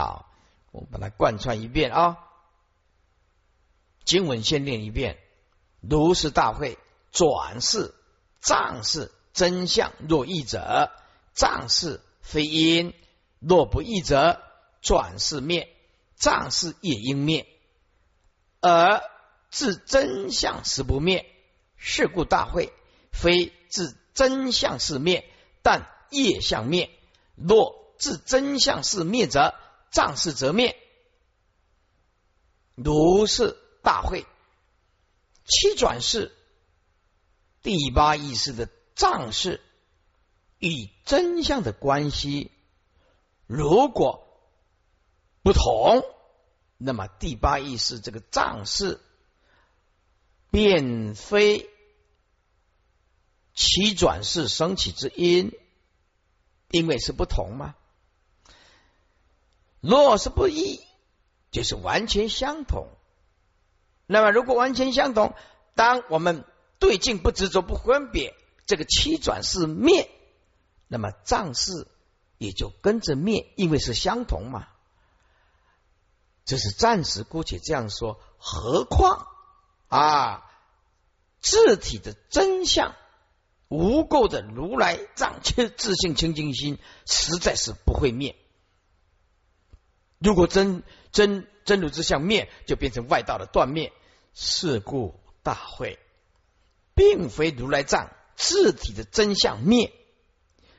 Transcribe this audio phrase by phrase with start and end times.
[0.00, 0.26] 啊，
[0.72, 2.18] 我把它贯穿一遍啊。
[4.04, 5.18] 经文先念一遍：
[5.80, 6.78] 如是大会，
[7.10, 7.94] 转世
[8.40, 10.90] 藏世真相若异者，
[11.32, 12.92] 藏世非因；
[13.38, 14.42] 若不异者，
[14.82, 15.74] 转世灭，
[16.16, 17.46] 藏世也应灭。
[18.60, 19.02] 而
[19.50, 21.26] 自真相实不灭，
[21.76, 22.72] 是故大会
[23.10, 25.24] 非自真相是灭，
[25.62, 26.90] 但业相灭。
[27.36, 29.54] 若自真相是灭者，
[29.94, 30.76] 藏世则灭。
[32.74, 34.26] 如是大会，
[35.44, 36.32] 七转世
[37.62, 39.60] 第八意识的藏世
[40.58, 42.50] 与真相的关系，
[43.46, 44.26] 如果
[45.44, 46.02] 不同。
[46.76, 49.00] 那么第八意识这个藏式，
[50.50, 51.70] 便非
[53.54, 55.52] 七转世升起之因，
[56.70, 57.76] 因为是不同嘛。
[59.86, 60.80] 若是不一，
[61.50, 62.88] 就是完全相同。
[64.06, 65.34] 那么如果完全相同，
[65.74, 66.44] 当我们
[66.78, 68.34] 对境不执着、不分别，
[68.66, 70.10] 这个七转是灭，
[70.88, 71.86] 那么藏式
[72.38, 74.68] 也就跟着灭，因为是相同嘛。
[76.46, 79.28] 这是暂时姑且这样说，何况
[79.88, 80.50] 啊，
[81.40, 82.94] 自体的真相，
[83.68, 88.36] 无垢的如来藏切自信清净心，实在是不会灭。
[90.24, 93.92] 如果真真真如之相灭，就变成外道的断灭。
[94.32, 96.00] 是故大会，
[96.94, 99.92] 并非如来藏自体的真相灭，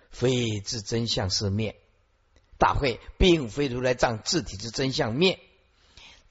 [0.10, 1.80] 非自真相是灭。
[2.58, 5.40] 大会并非如来藏自体之真相灭。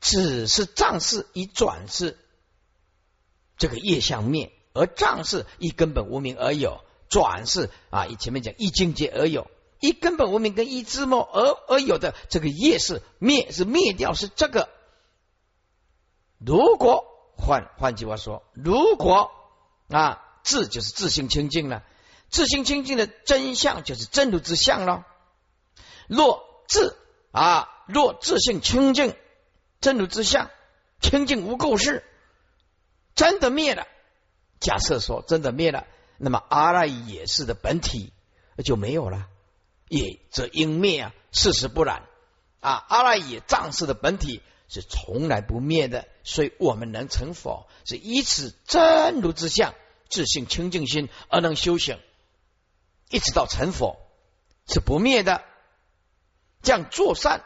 [0.01, 2.19] 只是藏世以转世，
[3.57, 9.51] 这个业相灭，而藏世以根本无名而有转世啊，以前面讲一境界而有，
[9.85, 14.69] 一根本无名跟一字末而而有的这个业是灭，是灭掉，是这个。
[16.39, 17.05] 如果
[17.37, 19.31] 换换句话说，如果
[19.89, 21.83] 啊自就是自性清净了，
[22.31, 25.07] 自性清净的真相就是真如之相了。
[26.09, 26.97] 若自
[27.31, 29.15] 啊若自性清净。
[29.81, 30.49] 真如之相，
[31.03, 32.05] 清净无垢事，
[33.15, 33.87] 真的灭了。
[34.59, 35.87] 假设说真的灭了，
[36.17, 38.15] 那么阿赖耶识的本体
[38.65, 39.29] 就没有了，
[39.89, 41.15] 也则应灭啊。
[41.33, 42.03] 事实不然
[42.61, 49.75] 啊，阿赖耶藏识的本体是从来不灭的，所以我们能成佛，是以此真如之相，
[50.09, 51.99] 自性清净心而能修行，
[53.11, 53.97] 一直到成佛
[54.67, 55.43] 是不灭的。
[56.63, 57.45] 这样做善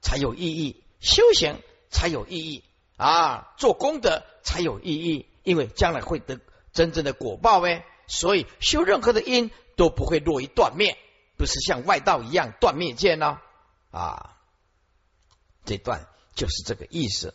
[0.00, 0.84] 才有意义。
[1.00, 1.60] 修行
[1.90, 2.64] 才有意义
[2.96, 6.40] 啊，做功德才有意义，因为将来会得
[6.72, 7.84] 真正的果报呗。
[8.06, 10.96] 所以修任何的因都不会落于断灭，
[11.38, 13.38] 不是像外道一样断灭见呢
[13.90, 14.34] 啊。
[15.64, 17.32] 这段就是这个意思。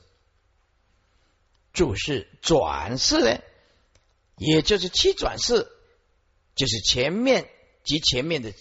[1.71, 3.39] 注释转世呢，
[4.37, 5.67] 也就是七转世，
[6.53, 7.49] 就是前面
[7.83, 8.53] 及前面的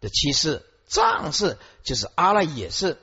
[0.00, 2.98] 的七世，藏世就是阿赖耶识。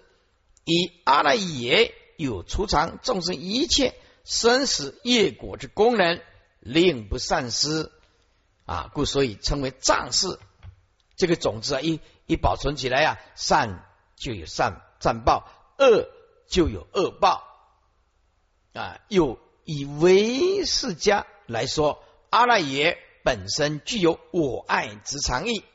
[0.63, 6.21] 以阿赖耶有储藏众生一切生死业果之功能，
[6.59, 7.91] 令不散失
[8.65, 10.39] 啊，故所以称为藏世。
[11.17, 13.83] 这个种子啊，一一保存起来啊，善
[14.15, 16.07] 就有善善报，恶
[16.47, 17.43] 就有恶报
[18.73, 19.01] 啊。
[19.09, 25.65] 又以唯世家来说，阿赖耶本身具有我爱之常意，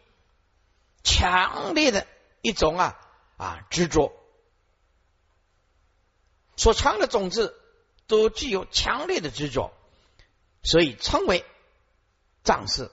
[1.02, 2.06] 强烈的
[2.40, 3.00] 一种啊
[3.36, 4.12] 啊执着。
[6.56, 7.58] 所藏的种子
[8.06, 9.72] 都具有强烈的执着，
[10.62, 11.44] 所以称为
[12.44, 12.92] 藏世。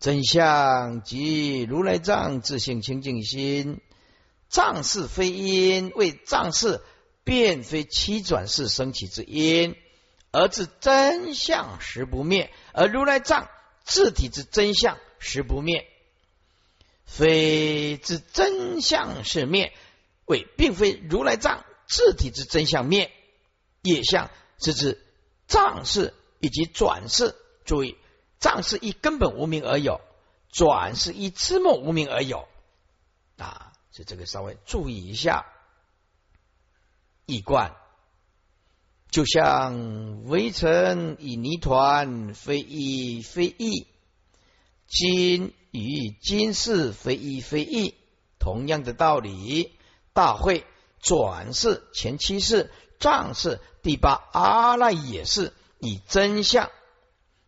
[0.00, 3.82] 真相即如来藏自性清净心，
[4.48, 6.80] 藏是非因，为藏是
[7.22, 9.76] 便非七转世升起之因，
[10.32, 13.48] 而自真相实不灭，而如来藏
[13.84, 15.86] 自体之真相实不灭，
[17.04, 19.72] 非自真相是灭。
[20.24, 23.10] 为并非如来藏自体之真相灭，
[23.82, 25.04] 业相是指
[25.46, 27.34] 藏世以及转世。
[27.64, 27.96] 注意，
[28.40, 30.00] 藏世以根本无名而有，
[30.50, 32.48] 转世以知末无名而有。
[33.36, 35.46] 啊，所以这个稍微注意一下。
[37.26, 37.76] 一贯
[39.10, 43.86] 就像围城以泥团，非一非异；
[44.88, 47.94] 金与金世，非一非异。
[48.40, 49.76] 同样的道理。
[50.12, 50.66] 大会
[50.98, 56.68] 转世前七世藏世第八阿赖耶识以真相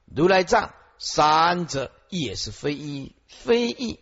[0.06, 0.72] 如来藏
[1.04, 3.98] 三者也是非一非异，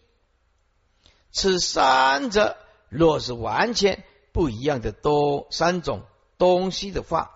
[1.33, 2.59] 此三者
[2.91, 6.03] 若是完全不一样的多三种
[6.37, 7.31] 东西的话，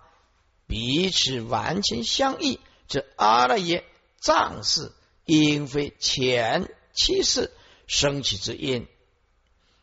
[0.67, 3.83] 彼此完全相异，这阿赖耶
[4.19, 4.91] 藏事
[5.25, 7.51] 应非前七世
[7.87, 8.87] 生起之因，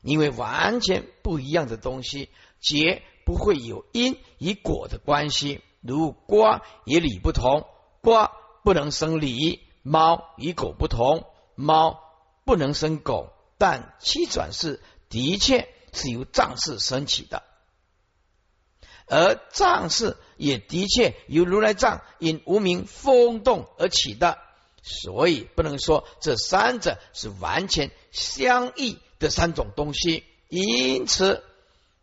[0.00, 2.30] 因为完全不一样的东西，
[2.60, 5.60] 皆不会有因与果的关系。
[5.80, 7.66] 如瓜与理不同，
[8.00, 8.30] 瓜
[8.62, 12.00] 不能生理；猫与狗不同，猫
[12.44, 13.32] 不能生狗。
[13.58, 17.44] 但七转世的确是由藏式升起的，
[19.06, 24.38] 而藏式也的确由如来藏因无名风动而起的，
[24.82, 30.24] 所以不能说这三者是完全相异的三种东西。
[30.48, 31.44] 因此，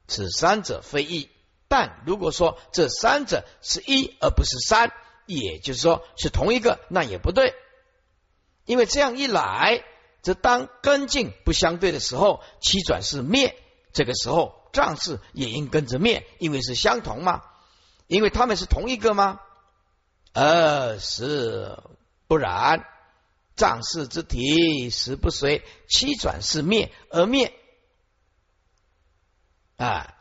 [0.07, 1.29] 此三者非异。
[1.67, 4.93] 但如果说这三者是一而不是三，
[5.25, 7.53] 也就是说是同一个，那也不对，
[8.69, 9.83] 因为这样一来。
[10.21, 13.55] 则当根境不相对的时候，七转是灭，
[13.93, 17.41] 这个时候藏事也应跟着灭，因为是相同嘛，
[18.05, 19.39] 因为他们是同一个吗？
[20.33, 21.79] 呃，是
[22.27, 22.85] 不然，
[23.55, 27.53] 藏事之体实不随七转是灭而灭
[29.77, 30.15] 啊，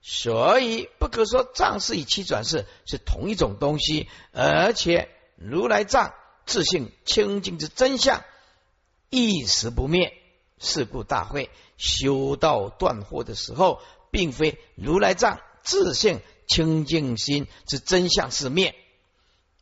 [0.00, 6.14] 所以不可说藏式与七转世是同一种东西，而且如来藏
[6.46, 8.24] 自性清净之真相。
[9.10, 10.14] 一时不灭，
[10.58, 18.74] 是故大会修道断惑的时候，并非如来藏自性清净心之真相是灭，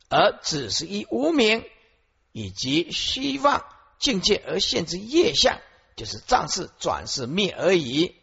[0.08, 1.64] 而只是一无名
[2.32, 3.64] 以及虚妄
[3.98, 5.58] 境界而现之业相，
[5.96, 8.14] 就是藏事转世灭而已。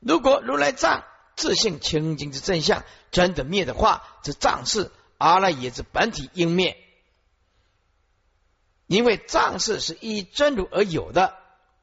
[0.00, 1.04] 如果如来藏
[1.36, 6.76] 自性清净之真相真的灭的话，这藏事阿赖耶之本体应灭。
[8.88, 11.36] 因为藏事是依真如而有的，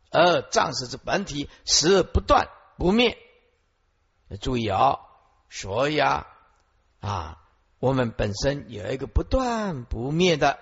[0.10, 3.16] 而藏事之本体时而不断不灭。
[4.42, 5.02] 注意哦，
[5.48, 6.26] 所以啊
[7.00, 7.44] 啊，
[7.78, 10.60] 我们本身有一个不断不灭的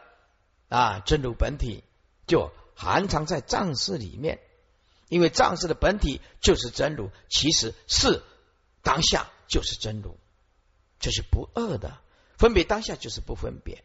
[0.67, 1.85] 啊真如本体，
[2.27, 4.41] 就含藏在藏事里面。
[5.07, 8.21] 因为藏事的本体就是真如，其实是
[8.81, 10.17] 当下就是真如，
[10.99, 12.01] 这是不二的。
[12.37, 13.81] 分别当下就是不分别，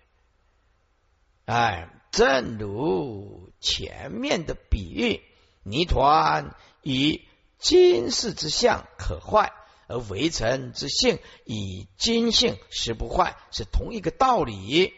[1.45, 1.95] 哎。
[2.11, 5.23] 正如前面的比喻，
[5.63, 7.23] 泥团以
[7.59, 9.53] 金世之相可坏，
[9.87, 14.95] 而围城之性以金性实不坏，是同一个道理。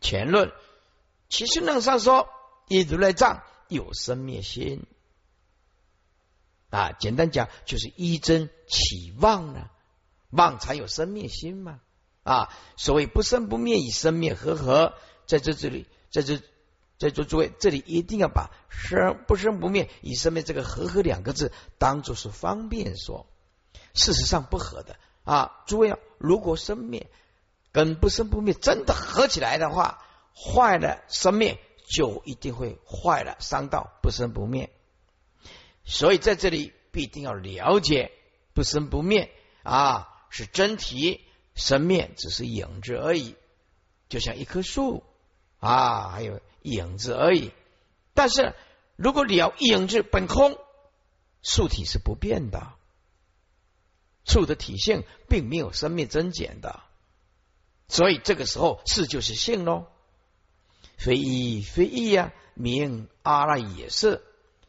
[0.00, 0.52] 前论
[1.28, 2.28] 其实论上说，
[2.68, 4.86] 以如来藏有生灭心
[6.68, 9.70] 啊，简单讲就是一真起妄呢，
[10.30, 11.80] 妄才有生灭心嘛
[12.22, 12.54] 啊。
[12.76, 14.94] 所谓不生不灭，以生灭合合，
[15.26, 15.86] 在这这里。
[16.14, 16.40] 在这，
[16.96, 23.26] 在座诸位，这里一定要把生不生不灭以生灭这个和合两个字当做是方便说，
[23.94, 25.64] 事实上不合的啊！
[25.66, 27.10] 诸位啊，如果生灭
[27.72, 30.04] 跟不生不灭真的合起来的话，
[30.36, 34.70] 坏了生灭就一定会坏了伤到不生不灭。
[35.84, 38.12] 所以在这里必定要了解
[38.52, 39.32] 不生不灭
[39.64, 41.22] 啊，是真体，
[41.56, 43.34] 生灭只是影子而已，
[44.08, 45.02] 就像一棵树。
[45.64, 47.52] 啊，还有影子而已。
[48.12, 48.54] 但是
[48.96, 50.58] 如果了影子本空，
[51.42, 52.72] 树体是不变的，
[54.24, 56.80] 树的体性并没有生灭增减的。
[57.88, 59.86] 所以这个时候是就是性喽，
[60.96, 64.22] 非一非一呀，名阿赖耶识。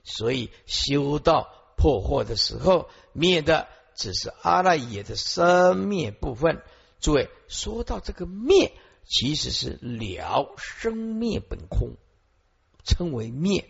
[0.03, 6.61] 所以修道破惑的时候，灭的只是阿赖耶的生灭部分。
[6.99, 8.73] 诸位说到这个灭。
[9.05, 11.95] 其实是了生灭本空，
[12.83, 13.69] 称为灭，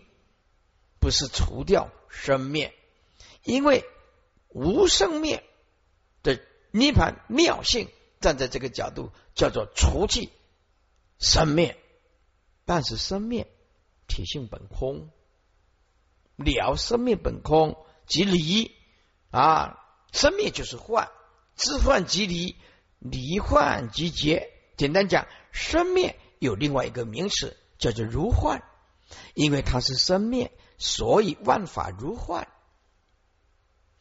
[1.00, 2.74] 不是除掉生灭，
[3.44, 3.84] 因为
[4.48, 5.44] 无生灭
[6.24, 6.40] 的
[6.72, 7.90] 涅盘妙性，
[8.22, 10.30] 站在这个角度叫做除去
[11.20, 11.78] 生灭，
[12.64, 13.48] 但是生灭
[14.08, 15.10] 体性本空，
[16.38, 17.76] 了生灭本空
[18.08, 18.72] 即离
[19.32, 21.12] 啊，生灭就是幻，
[21.58, 22.56] 知幻即离，
[23.00, 24.55] 离幻即结。
[24.78, 28.62] 简单讲，生灭有另外一个名词叫做如幻，
[29.34, 32.46] 因为它是生灭，所以万法如幻；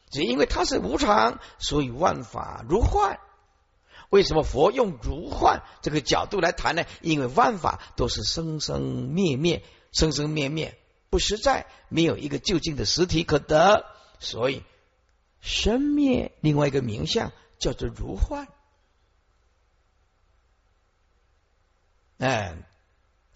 [0.09, 3.19] 只因为它是无常，所以万法如幻。
[4.09, 6.85] 为什么佛用如幻这个角度来谈呢？
[7.01, 10.77] 因为万法都是生生灭灭，生生灭灭
[11.09, 13.85] 不实在，没有一个究竟的实体可得，
[14.19, 14.63] 所以
[15.41, 18.47] 生灭另外一个名相叫做如幻。
[22.17, 22.55] 哎，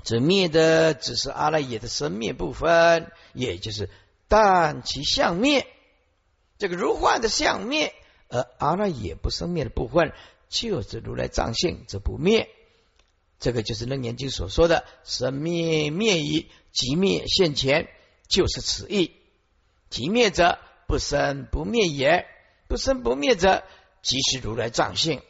[0.03, 3.89] 这灭的只是阿赖耶的生灭部分，也就是
[4.27, 5.67] 但其相灭，
[6.57, 7.93] 这个如幻的相灭，
[8.29, 10.13] 而阿赖耶不生灭的部分，
[10.47, 12.49] 就是如来藏性则不灭。
[13.39, 17.87] 这个就是《楞严经》所说的“生灭灭已，即灭现前”，
[18.27, 19.15] 就是此意。
[19.89, 22.25] 即灭者，不生不灭也；
[22.67, 23.63] 不生不灭者，
[24.01, 25.21] 即是如来藏性。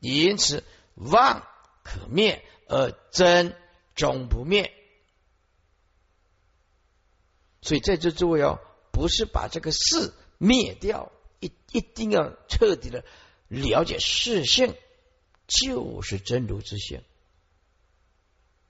[0.00, 1.46] 因此，妄
[1.82, 3.56] 可灭，而真
[3.94, 4.72] 终不灭。
[7.60, 8.60] 所以在这诸位哦，
[8.92, 11.10] 不是把这个事灭掉，
[11.40, 13.04] 一一定要彻底的
[13.48, 14.76] 了解事性，
[15.46, 17.02] 就是真如之性。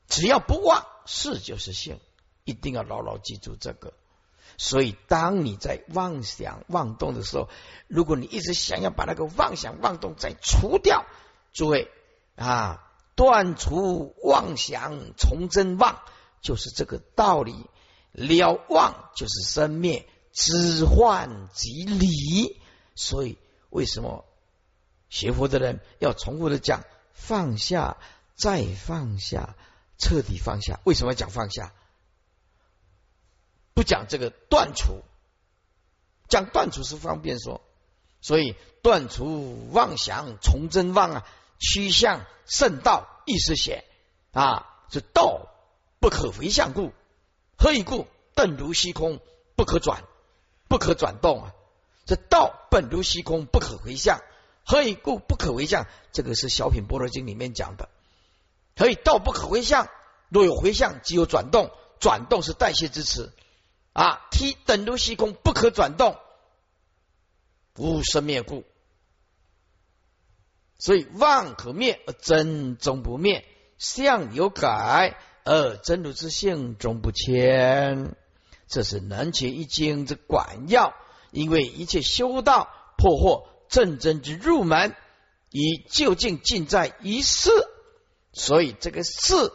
[0.07, 2.01] 只要不忘，事就是性，
[2.45, 3.93] 一定要牢牢记住这个。
[4.57, 7.49] 所以，当你在妄想妄动的时候，
[7.87, 11.05] 如果你一直想要把那个妄想妄动再除掉，
[11.53, 11.93] 诸位
[12.35, 12.88] 啊，
[13.19, 15.99] 断除妄想，从真妄，
[16.41, 17.67] 就是这个道理。
[18.13, 22.61] 了妄就是生灭，知幻即理。
[22.95, 23.37] 所以，
[23.71, 24.25] 为什么
[25.09, 27.97] 学佛的人要重复的讲放下，
[28.37, 29.57] 再放下，
[29.99, 30.79] 彻底放下？
[30.85, 31.73] 为什么要讲放下？
[33.75, 35.03] 不讲这个断除，
[36.29, 37.63] 讲断除是方便说，
[38.21, 41.27] 所以断除妄想，从真妄啊，
[41.59, 43.85] 趋向圣道，意思写
[44.33, 45.49] 啊，是道
[46.01, 46.93] 不可回向故，
[47.57, 48.07] 何以故？
[48.35, 49.21] 顿如虚空，
[49.57, 50.05] 不可转，
[50.69, 51.55] 不可转动啊！
[52.07, 54.23] 这道本如虚空，不可回向，
[54.65, 55.19] 何以故？
[55.19, 57.89] 不可回向，这个是小品般若经里面讲的。
[58.77, 59.89] 何以道不可回向？
[60.29, 63.33] 若有回向，即有转动，转动是代谢之词。
[63.93, 66.17] 啊，T 等如虚空，不可转动，
[67.77, 68.65] 无生灭故，
[70.79, 73.45] 所以妄可灭而真终不灭，
[73.79, 78.17] 相有改而真如之性终不迁。
[78.69, 80.95] 这是能解一经之管要，
[81.31, 84.95] 因为一切修道破获正真之入门，
[85.51, 87.51] 以究竟尽在一事，
[88.33, 89.53] 所以这个事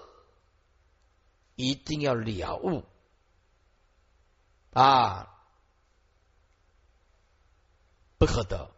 [1.55, 2.83] 一定要了悟。
[4.71, 5.29] 啊，
[8.17, 8.72] 不可得，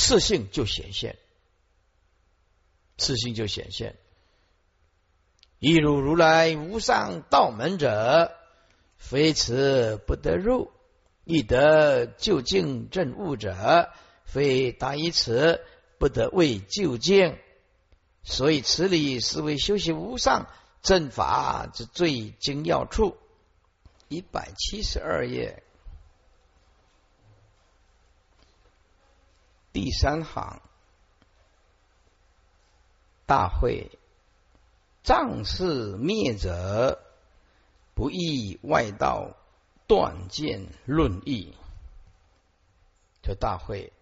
[0.00, 1.18] 次性就显现，
[2.98, 3.96] 次性就显现。
[5.58, 8.32] 一如如来无上道门者，
[8.96, 10.70] 非此不得入；
[11.24, 13.90] 亦得究竟正悟者，
[14.24, 15.60] 非达于此
[15.98, 17.36] 不得为究竟。
[18.22, 20.48] 所以此理是为修习无上
[20.80, 23.16] 正法之最精要处。
[24.06, 25.64] 一百七十二页，
[29.80, 30.60] 第三行，
[33.26, 33.96] 大会
[35.04, 36.98] 藏世灭者，
[37.94, 39.36] 不易外道
[39.86, 41.54] 断见论义。
[43.22, 43.92] 这大会，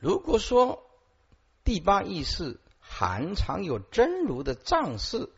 [0.00, 0.82] 如果说
[1.62, 5.30] 第八意识含藏有真如的藏世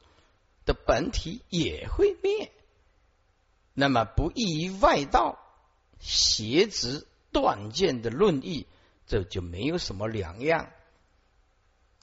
[0.65, 2.51] 的本体也会灭。
[3.75, 5.39] 那么不异于外道
[6.01, 8.67] 邪执断见的论义，
[9.07, 10.71] 这就没有什么两样。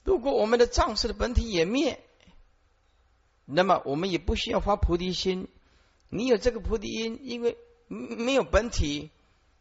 [0.04, 2.00] 如果我们的藏识的本体也灭，
[3.44, 5.48] 那么我们也不需要发菩提心。
[6.08, 7.56] 你有这个菩提因，因为
[7.88, 9.10] 没有本体，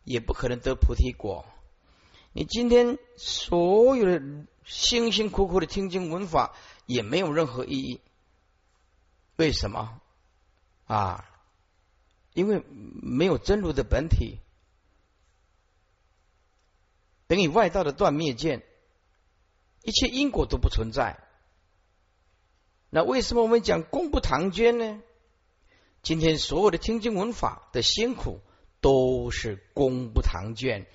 [0.03, 1.45] 也不可能得菩提果。
[2.33, 4.21] 你今天所有的
[4.63, 6.53] 辛辛苦苦的听经闻法，
[6.86, 8.01] 也没有任何意义。
[9.36, 10.00] 为什么？
[10.86, 11.25] 啊？
[12.33, 14.39] 因为没有真如的本体，
[17.31, 18.61] 等于外道的断灭见，
[19.83, 21.17] 一切因果都不存在。
[22.89, 25.01] 那为什么我们讲功不唐捐呢？
[26.03, 28.41] 今天所有的听经闻法的辛苦
[28.81, 30.85] 都是功不唐捐。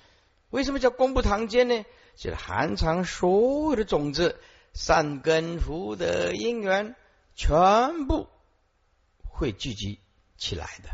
[0.51, 1.83] 为什么叫功不唐捐呢？
[2.15, 4.39] 就是含藏所有的种子、
[4.75, 6.95] 善根福德因缘，
[7.33, 8.27] 全部
[9.27, 9.99] 会聚集
[10.37, 10.89] 起来的。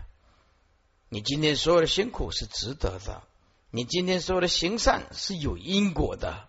[1.09, 3.23] 你今天所有的辛苦是值得的，
[3.75, 6.47] 你今天说的行善是有因果的，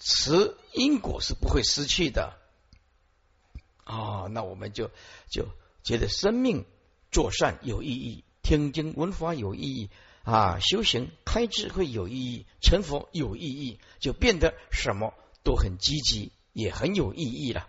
[0.00, 2.32] 持因果是不会失去的。
[3.84, 4.90] 啊，那我们就
[5.30, 5.48] 就
[5.82, 6.64] 觉得生命
[7.10, 9.90] 做善有意义，听经闻法有意义
[10.22, 15.12] 啊，修行开智慧有意义，成佛有意义，就变得什么
[15.42, 17.68] 都很积极，也很有意义了。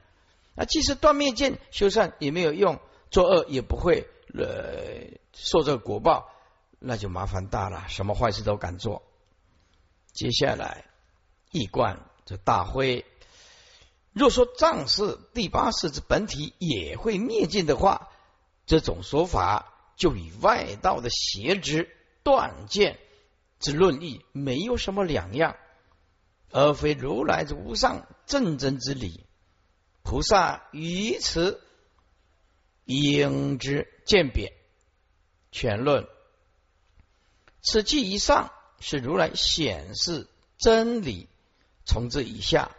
[0.55, 2.79] 那即使断灭见修善也没有用，
[3.11, 4.07] 作恶也不会。
[4.33, 6.29] 呃，受这个果报，
[6.87, 9.01] 那就麻烦大了，什么坏事都敢做。
[10.13, 10.85] 接下来，
[11.49, 13.03] 一贯这大会，
[14.13, 18.11] 若说藏世第八世之本体也会灭尽的话，
[18.67, 21.89] 这种说法就与外道的邪之
[22.21, 22.99] 断见
[23.59, 25.55] 之论义没有什么两样，
[26.51, 29.25] 而非如来之无上正真之理。
[30.03, 31.59] 菩萨于此
[32.83, 34.53] 应之鉴别
[35.51, 36.07] 全论。
[37.65, 41.27] 此记以上是如来显示真理，
[41.83, 42.71] 从这以下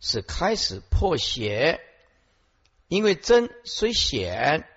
[0.00, 1.80] 是开始破邪。
[2.88, 4.68] 因为真虽显，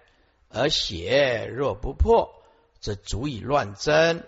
[0.50, 2.32] 而邪若不破，
[2.80, 4.26] 则足以乱真，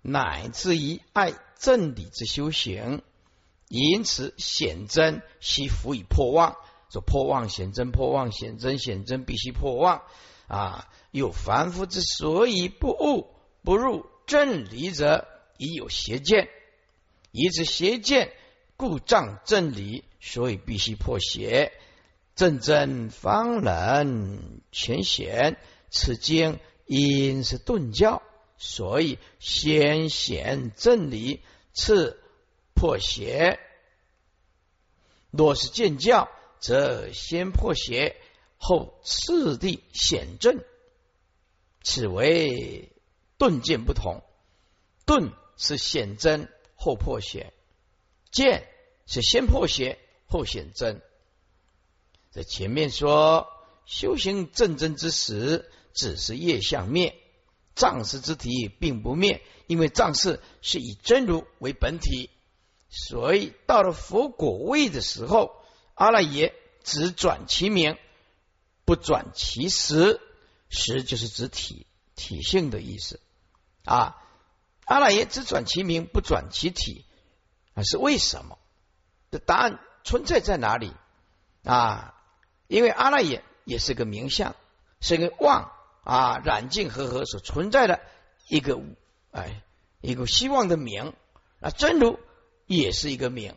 [0.00, 3.02] 乃至于爱正理之修行。
[3.68, 6.56] 因此显真须辅以破妄，
[6.90, 10.02] 说破妄显真，破妄显真，显真必须破妄
[10.48, 10.88] 啊！
[11.10, 13.28] 有凡夫之所以不悟
[13.62, 14.06] 不入。
[14.26, 16.48] 正理者已有邪见，
[17.30, 18.32] 以此邪见
[18.76, 21.72] 故障正理，所以必须破邪。
[22.34, 25.58] 正真方能全显。
[25.90, 28.22] 此经因是顿教，
[28.56, 31.42] 所以先显正理，
[31.74, 32.18] 次
[32.74, 33.60] 破邪。
[35.30, 38.16] 若是见教，则先破邪，
[38.56, 40.64] 后次第显正。
[41.82, 42.91] 此为。
[43.42, 44.22] 顿见不同，
[45.04, 47.52] 顿是显真后破邪，
[48.30, 48.68] 剑
[49.04, 51.02] 是先破邪后显真。
[52.30, 53.48] 在前面说
[53.84, 57.16] 修行正真之时，只是业相灭，
[57.74, 62.30] 藏识之体并不灭，因为藏识是以真如为本体，
[62.90, 65.50] 所以到了佛果位的时候，
[65.94, 67.98] 阿赖耶只转其名，
[68.84, 70.20] 不转其实，
[70.68, 73.18] 实就是指体体性的意思。
[73.84, 74.16] 啊，
[74.84, 77.04] 阿赖耶只转其名，不转其体，
[77.74, 78.58] 啊，是为什么？
[79.30, 80.92] 的答案存在在哪里？
[81.64, 82.14] 啊，
[82.68, 84.54] 因为阿赖耶也是个名相，
[85.00, 85.72] 是个妄
[86.04, 88.00] 啊染净和合所存在的
[88.48, 88.80] 一个
[89.32, 89.62] 哎
[90.00, 91.14] 一个希望的名
[91.60, 92.20] 啊真如
[92.66, 93.56] 也是一个名，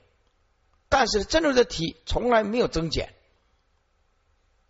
[0.90, 3.14] 但是真如的体从来没有增减，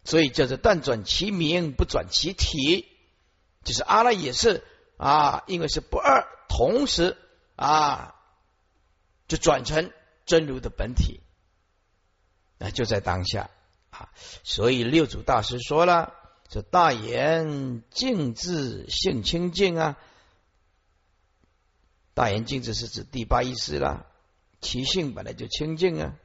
[0.04, 2.88] 所以叫做但转其名，不转其体，
[3.64, 4.64] 就是阿赖耶是。
[4.98, 7.18] 啊，因为是不二，同时
[7.58, 8.16] 啊，
[9.28, 9.92] 就转成
[10.26, 11.20] 真如的本体，
[12.58, 13.50] 那就在当下
[13.90, 14.10] 啊。
[14.44, 16.14] 所以六祖大师说了
[16.48, 19.98] ：“这大言净智性清净啊，
[22.14, 24.06] 大言净智是指第八意识了，
[24.62, 26.16] 其性本来就清净啊。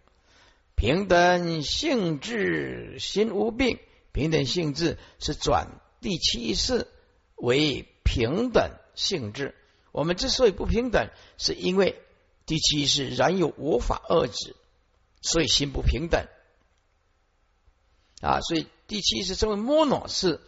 [0.76, 3.80] 平等性质心无病，
[4.12, 6.86] 平等性质是转第七意识
[7.34, 9.54] 为。”平等性质，
[9.92, 12.02] 我们之所以不平等，是因为
[12.44, 14.56] 第七是然有我法二指，
[15.22, 16.26] 所以心不平等
[18.20, 18.40] 啊。
[18.40, 20.40] 所以第七是称为摩诺是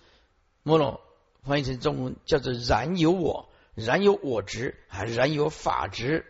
[0.65, 1.01] 摩诺，
[1.45, 6.27] 翻译成中文叫做然有我，然有我执，还然有法执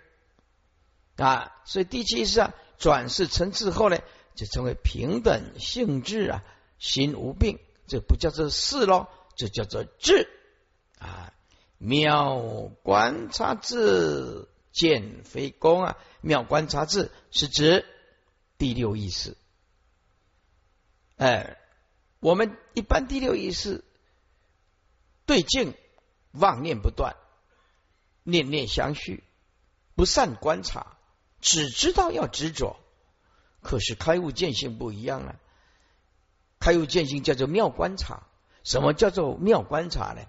[1.17, 1.51] 啊。
[1.65, 3.99] 所以第七是啊，转世成智后呢，
[4.35, 6.45] 就成为平等性质啊，
[6.79, 10.29] 心无病，这不叫做事喽，这叫做智。
[11.03, 11.33] 啊，
[11.79, 12.39] 妙
[12.83, 15.99] 观察智见非功啊！
[16.21, 17.85] 妙观察智是指
[18.57, 19.37] 第六意识。
[21.17, 21.59] 哎，
[22.21, 23.85] 我们一般第六意识
[25.27, 25.75] 对境
[26.31, 27.17] 妄念不断，
[28.23, 29.25] 念念相续，
[29.95, 30.97] 不善观察，
[31.41, 32.79] 只知道要执着。
[33.61, 35.37] 可是开悟见性不一样啊！
[36.59, 38.23] 开悟见性叫做妙观察。
[38.65, 40.23] 什么叫做妙观察呢？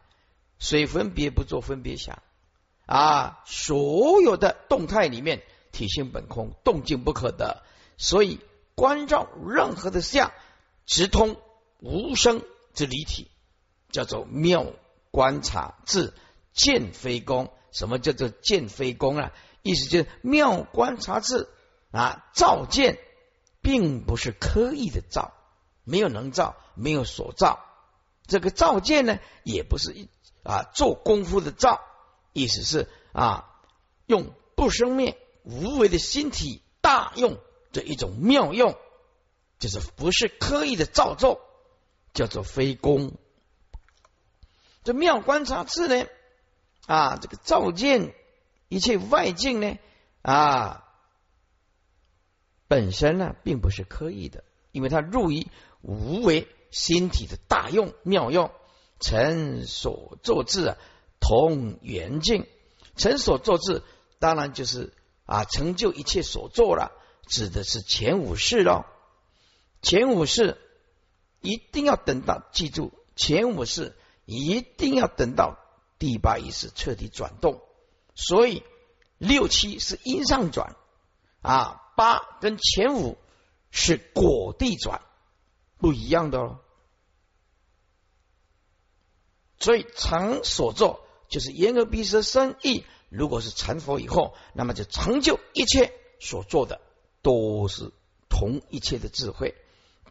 [0.63, 2.23] 水分别不做分别想
[2.85, 7.63] 啊，所有的动态里面体性本空，动静不可得，
[7.97, 8.39] 所以
[8.73, 10.31] 关照任何的相，
[10.85, 11.35] 直通
[11.81, 12.41] 无声
[12.73, 13.27] 之离体，
[13.91, 14.65] 叫做妙
[15.11, 16.13] 观察智
[16.53, 17.51] 见非功。
[17.73, 19.33] 什么叫做见非功啊？
[19.63, 21.49] 意思就是妙观察智
[21.91, 22.99] 啊，照见
[23.61, 25.33] 并不是刻意的照，
[25.83, 27.59] 没有能照，没有所照。
[28.27, 30.09] 这个造见呢，也不是一。
[30.43, 31.79] 啊，做功夫的造，
[32.33, 33.49] 意思是啊，
[34.07, 37.37] 用不生灭无为的心体大用
[37.71, 38.77] 这一种妙用，
[39.57, 41.39] 就是不是刻意的造作，
[42.13, 43.13] 叫做非功。
[44.83, 46.07] 这妙观察智呢，
[46.87, 48.13] 啊，这个照见
[48.67, 49.77] 一切外境呢，
[50.23, 50.83] 啊，
[52.67, 55.47] 本身呢并不是刻意的，因为它入于
[55.81, 58.51] 无为心体的大用妙用。
[58.99, 60.77] 成所作智啊，
[61.19, 62.47] 同圆镜。
[62.95, 63.83] 成所作智，
[64.19, 64.93] 当然就是
[65.25, 66.91] 啊，成就一切所作了，
[67.27, 68.85] 指的是前五世喽。
[69.81, 70.57] 前五世
[71.41, 75.57] 一定要等到，记住，前五世一定要等到
[75.99, 77.61] 第八意识彻底转动。
[78.15, 78.63] 所以
[79.17, 80.75] 六七是因上转
[81.41, 83.17] 啊，八跟前五
[83.71, 85.01] 是果地转，
[85.77, 86.59] 不一样的哦。
[89.63, 92.83] 所以常所作就是言而必失生意。
[93.07, 96.81] 如果是成佛以后，那么就成就一切所做的
[97.21, 97.93] 都是
[98.27, 99.55] 同一切的智慧，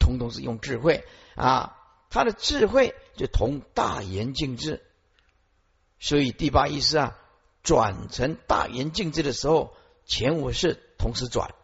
[0.01, 1.77] 通通是用智慧啊。
[2.09, 4.83] 他的智慧就同大圆镜智，
[5.99, 7.19] 所以第八意识啊，
[7.63, 9.75] 转成大圆镜智的时候，
[10.07, 11.55] 前五世同时转，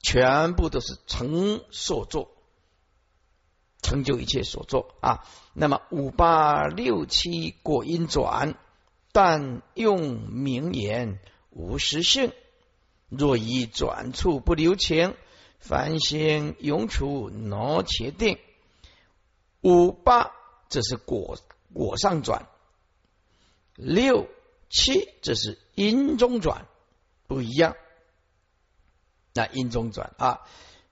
[0.00, 2.30] 全部都是成所作。
[3.82, 5.26] 成就一切所作啊！
[5.52, 8.54] 那么五八六七果因转，
[9.10, 11.18] 但用名言
[11.50, 12.32] 无实性。
[13.08, 15.14] 若以转处不留情，
[15.58, 18.38] 凡心永处挪且定。
[19.60, 20.30] 五八
[20.68, 21.36] 这是果
[21.74, 22.48] 果上转，
[23.74, 24.28] 六
[24.70, 26.66] 七这是因中转，
[27.26, 27.76] 不一样。
[29.34, 30.42] 那因中转啊，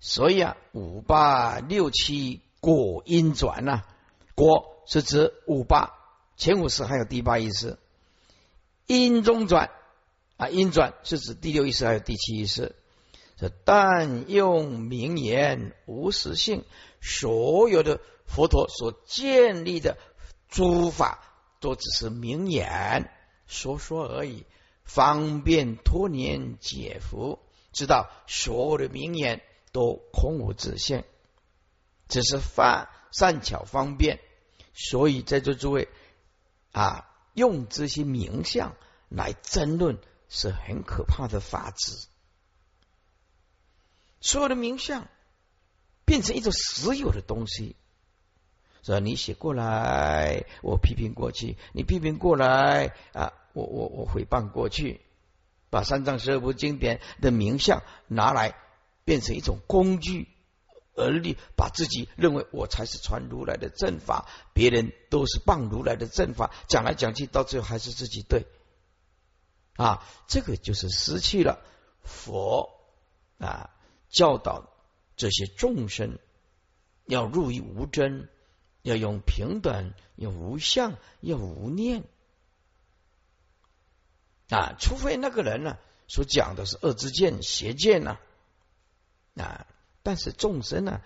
[0.00, 2.42] 所以啊，五八六七。
[2.60, 3.82] 果因转呐，
[4.34, 5.94] 果是指五八
[6.36, 7.78] 前五识还有第八意识，
[8.86, 9.70] 因中转
[10.36, 12.76] 啊，因转是指第六意识还有第七意识。
[13.36, 16.64] 这但用名言无实性，
[17.00, 19.96] 所有的佛陀所建立的
[20.48, 21.22] 诸法
[21.60, 23.10] 都只是名言
[23.46, 24.44] 说说而已，
[24.84, 27.38] 方便托年解福。
[27.72, 29.40] 知道所有的名言
[29.72, 31.04] 都空无自性。
[32.10, 34.20] 只是犯善巧方便，
[34.74, 35.88] 所以在座诸位
[36.72, 38.76] 啊，用这些名相
[39.08, 42.08] 来争论是很可怕的法子。
[44.20, 45.08] 所有的名相
[46.04, 47.74] 变成一种实有的东西，
[48.82, 48.98] 是吧？
[48.98, 55.00] 你写过来，我批评过去；你批评过来啊，我我我诽谤过去，
[55.70, 58.54] 把三藏十二部经典的名相拿来
[59.04, 60.28] 变成一种工具。
[60.94, 68.46] 而立，把自己认为我才是传如来的正法，别人都是谤如来的正法，讲来讲去，到最后还是自己对
[69.76, 70.04] 啊！
[70.26, 71.62] 这个就是失去了
[72.02, 72.70] 佛
[73.38, 73.70] 啊
[74.08, 74.68] 教导
[75.16, 76.18] 这些众生
[77.06, 78.28] 要入于无真，
[78.82, 82.04] 要用平等，要无相，要无念
[84.50, 84.74] 啊！
[84.78, 88.18] 除非那个人呢所讲的是恶之见、邪见呢
[89.36, 89.66] 啊。
[90.02, 91.02] 但是众生呢，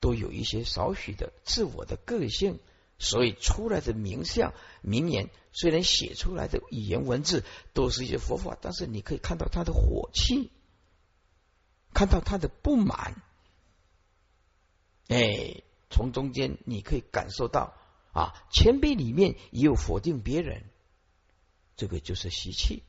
[0.00, 2.60] 都有一些少许的自我的个性，
[2.98, 10.50] 所以出来的名相名言，虽然写出来的语言文字都是一些佛法，但是你可以看到他的火气，
[11.92, 13.20] 看到他的不满，
[15.08, 17.74] 哎，从中间你可以感受到
[18.12, 20.64] 啊，谦卑里面也有否定别人，
[21.76, 22.82] 这个就是习气。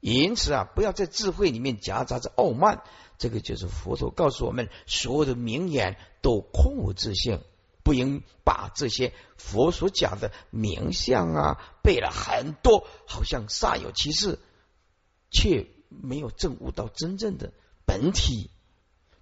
[0.00, 2.84] 因此啊，不要在智慧里面夹杂着傲慢。
[3.18, 7.42] 这个就是佛陀告诉我们，所有的名言都空无自性，
[7.82, 14.38] 不应把这些佛所讲的名相啊背了很多，好像煞有其事，
[15.30, 17.52] 却没有证悟到真正的
[17.84, 18.50] 本体。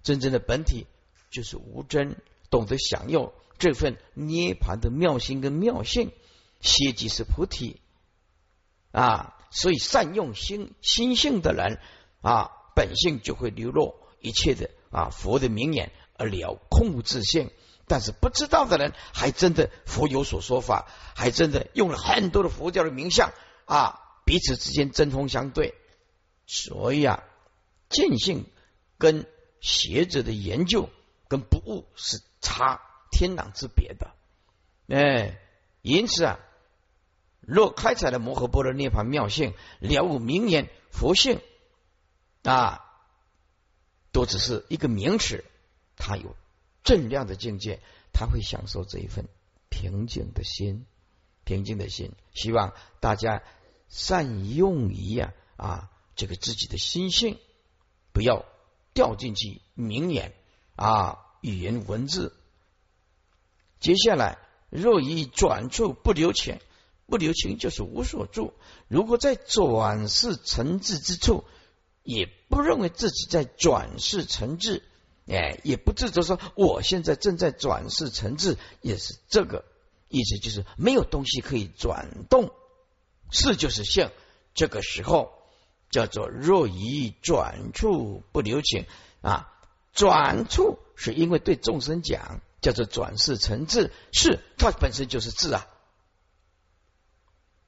[0.03, 0.85] 真正的本体
[1.31, 2.15] 就是无真，
[2.49, 6.11] 懂得享用这份涅盘的妙心跟妙性，
[6.61, 7.81] 歇即是菩提
[8.91, 9.33] 啊。
[9.49, 11.79] 所以善用心心性的人
[12.21, 17.49] 啊，本性就会流露一切的啊佛的名言而了空无自性。
[17.87, 20.85] 但是不知道的人，还真的佛有所说法，
[21.15, 23.31] 还真的用了很多的佛教的名相
[23.65, 25.73] 啊，彼此之间针锋相对。
[26.45, 27.23] 所以啊，
[27.89, 28.45] 见性
[28.99, 29.25] 跟
[29.59, 30.89] 学者的研究
[31.27, 34.11] 跟不悟是差天壤之别的。
[34.87, 35.39] 哎，
[35.81, 36.39] 因此啊。
[37.39, 41.39] 若开采了摩诃般若涅盘妙性，了悟名言佛性
[42.49, 42.81] 啊，
[44.13, 45.43] 都只是一个名词。
[45.97, 46.35] 他有
[46.81, 47.81] 正量的境界，
[48.13, 49.27] 他会享受这一份
[49.69, 50.85] 平静的心，
[51.43, 52.13] 平静的心。
[52.33, 53.43] 希望大家
[53.89, 57.37] 善用于呀啊这个自己的心性，
[58.13, 58.45] 不要
[58.93, 60.33] 掉进去名言
[60.77, 62.33] 啊语言文字。
[63.81, 64.37] 接下来，
[64.69, 66.59] 若以转处不留情。
[67.09, 68.53] 不留情就是无所住。
[68.89, 71.45] 如果在转世成智之处，
[72.07, 74.81] 也不认为自己在转世成智，
[75.27, 79.65] 哎，也不自责说我现在正在转世成智，也是这个
[80.07, 82.53] 意思，就是没有东西可以转动，
[83.29, 84.09] 是就是相。
[84.53, 85.33] 这个时候
[85.91, 88.85] 叫做若以转处不留情
[89.19, 89.53] 啊，
[89.91, 95.67] 转处是因为对众生讲叫做转世成智，是它本身就是智啊。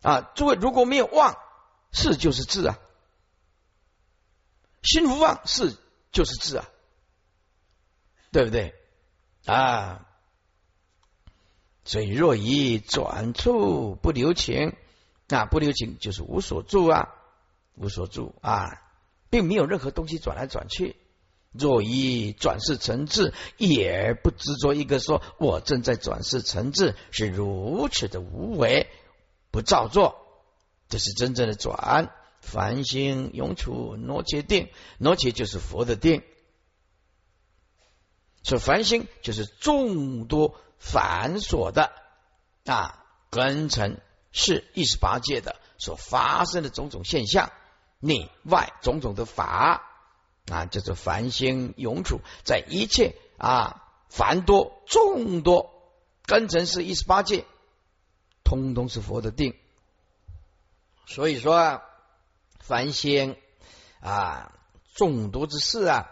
[0.01, 1.37] 啊，诸位如果没有妄，
[1.91, 2.79] 是就是智啊，
[4.81, 5.75] 心无妄是
[6.11, 6.69] 就是智啊，
[8.31, 8.73] 对不对
[9.45, 10.05] 啊？
[11.83, 14.75] 所以若以转处不留情，
[15.27, 17.09] 啊，不留情就是无所住啊，
[17.75, 18.81] 无所住啊，
[19.29, 20.95] 并没有任何东西转来转去。
[21.51, 28.87] 若以转世成智，也不执着一个说我正在转世成智，是如此的无为，
[29.49, 30.27] 不造作，
[30.89, 32.13] 这是真正的转。
[32.41, 36.23] 凡心永处挪切定，挪切就是佛的定。
[38.43, 41.91] 说凡心就是众多繁琐的
[42.65, 47.51] 啊根尘是一十八界的所发生的种种现象，
[47.99, 49.85] 内外种种的法。
[50.51, 55.69] 啊，叫做繁星永处，在一切啊繁多众多
[56.25, 57.45] 根尘是一十八界，
[58.43, 59.53] 通通是佛的定。
[61.05, 61.83] 所以说啊，
[62.69, 63.35] 凡仙
[63.99, 64.53] 啊
[64.93, 66.05] 众多之事啊，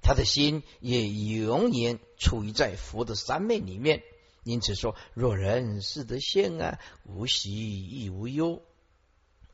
[0.00, 4.02] 他的心也永远处于在佛的三昧里面。
[4.42, 8.62] 因此说，若人是得现啊，无喜亦无忧。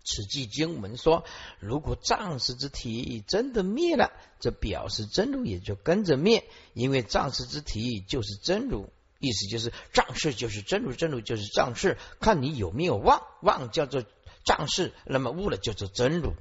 [0.05, 1.25] 此即经文说，
[1.59, 14.05] 如果藏识之体真的灭了，这表示真如也就跟着灭，因为藏识之体就是真如，意思就是藏识就是真如，真如就是藏识，看你有没有妄，妄叫做
[14.46, 16.32] 仗势，那么悟了就是真如。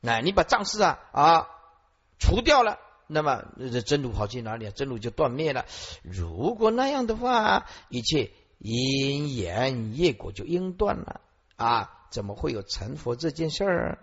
[0.00, 1.48] 那你把仗势啊啊
[2.18, 4.70] 除掉了，那么这真如跑去哪里啊？
[4.74, 5.66] 真如就断灭了。
[6.02, 11.20] 如果那样的话，一切因缘业果就应断了
[11.56, 11.90] 啊。
[12.10, 13.98] 怎么会有成佛这件事儿？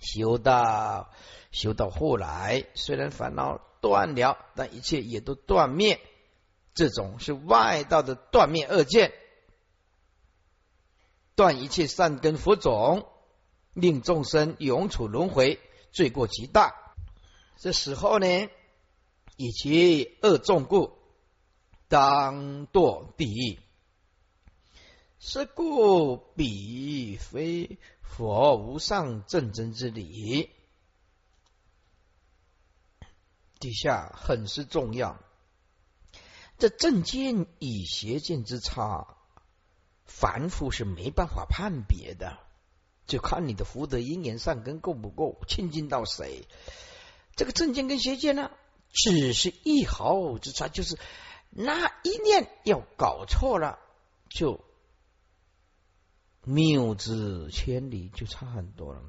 [0.00, 1.10] 修到
[1.52, 6.00] 修到后来，虽然烦恼断了，但一切也都断灭。
[6.72, 9.12] 这种是外道的断灭恶见，
[11.40, 13.06] 断一切善根佛种，
[13.72, 15.58] 令众生永处轮回，
[15.90, 16.74] 罪过极大。
[17.56, 18.26] 这时候呢，
[19.38, 20.92] 以其恶众故，
[21.88, 23.58] 当堕地狱。
[25.18, 30.50] 是故彼非佛无上正真之理。
[33.58, 35.18] 底下很是重要。
[36.58, 39.16] 这正见与邪见之差，
[40.10, 42.38] 凡夫是没办法判别的，
[43.06, 46.46] 就看你的福德因缘善根够不够，亲近到谁。
[47.36, 48.50] 这个正见跟邪见呢，
[48.92, 50.98] 只是一毫之差，就是
[51.48, 53.78] 那一念要搞错了，
[54.28, 54.60] 就。
[56.42, 59.02] 谬之千里，就差很多了。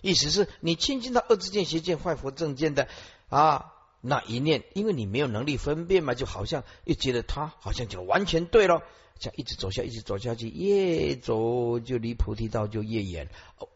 [0.00, 2.88] 意思是你亲近到恶之见、邪见、坏佛正见的
[3.28, 3.74] 啊
[4.08, 8.82] 那一念，因为你没有能力分辨嘛，就好像又觉得他好像就完全对了，
[9.18, 13.28] 这样一直走下，一直走下去，越走就离菩提道就越远。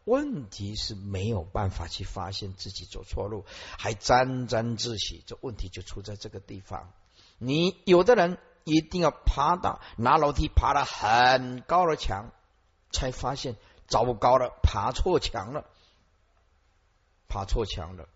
[0.04, 3.44] 问题是没有办法去发现自己走错路，
[3.78, 6.90] 还沾沾自喜，这问题就出在这个地方。
[7.38, 8.38] 你有的人。
[8.64, 12.30] 一定要爬到拿楼梯爬了很高的墙，
[12.92, 13.56] 才发现
[13.88, 15.64] 糟糕了，爬错墙了，
[17.26, 18.06] 爬错墙了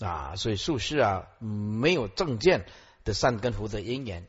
[0.00, 0.36] 啊！
[0.36, 2.66] 所以术士啊，没有正见
[3.04, 4.28] 的善根福德因缘，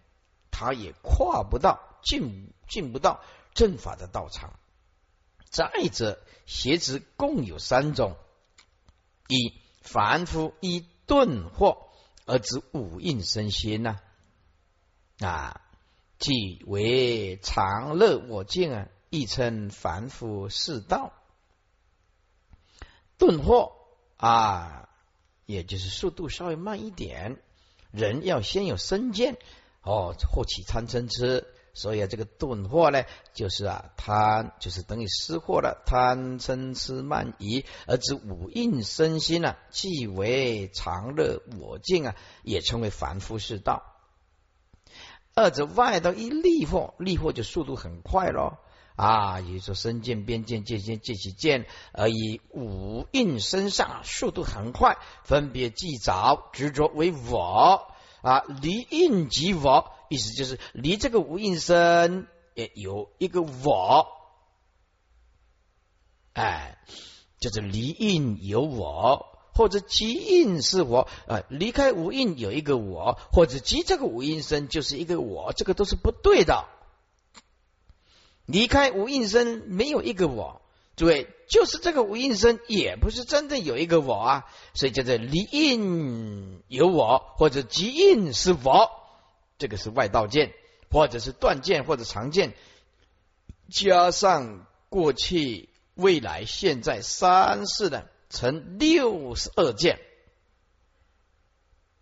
[0.52, 3.22] 他也跨不到进进不到
[3.54, 4.60] 正法的道场。
[5.50, 8.16] 再者，邪执共有三种：
[9.28, 11.88] 一凡夫一顿惑
[12.26, 14.00] 而指五蕴生心呐。
[15.20, 15.62] 啊，
[16.18, 21.14] 即为常乐我净啊，亦称凡夫世道。
[23.18, 23.74] 顿惑
[24.18, 24.89] 啊，
[25.50, 27.42] 也就是速度稍微慢一点。
[27.90, 29.40] 人要先有身见
[29.82, 31.48] 哦，或起贪嗔痴。
[31.74, 35.82] 所以啊，这个顿惑呢，就是啊贪，就是等于失惑了。
[35.88, 43.82] 贪嗔痴慢疑，而指五蕴身心啊，即为常乐我净啊，也称为凡夫世道。
[45.34, 48.60] 二者外道一立惑，立惑就速度很快咯。
[49.00, 57.88] 啊，也就说身见、边见、见见、见起见，而以五印身上速度很快，分别记着执着为我
[58.22, 64.08] 啊，离印即我，意思就是离这个无印身也有一个我，
[66.34, 66.78] 哎，
[67.40, 69.28] 就是离印有我。
[69.54, 76.66] 或者即印是我啊，离开无印有一个我，或者即这个无印身就是一个我，这个都是不对的。
[78.52, 80.62] 离开无印身没有一个我，
[80.96, 88.92] 诸位就是这个无印身也不是真正有一个我啊，所以叫做离印有我，或者即印是我，
[89.58, 90.54] 这个是外道见。
[90.92, 92.56] 或者是断见或者常见，
[93.70, 100.00] 加上过去、未来、现在三世的，成六十二件。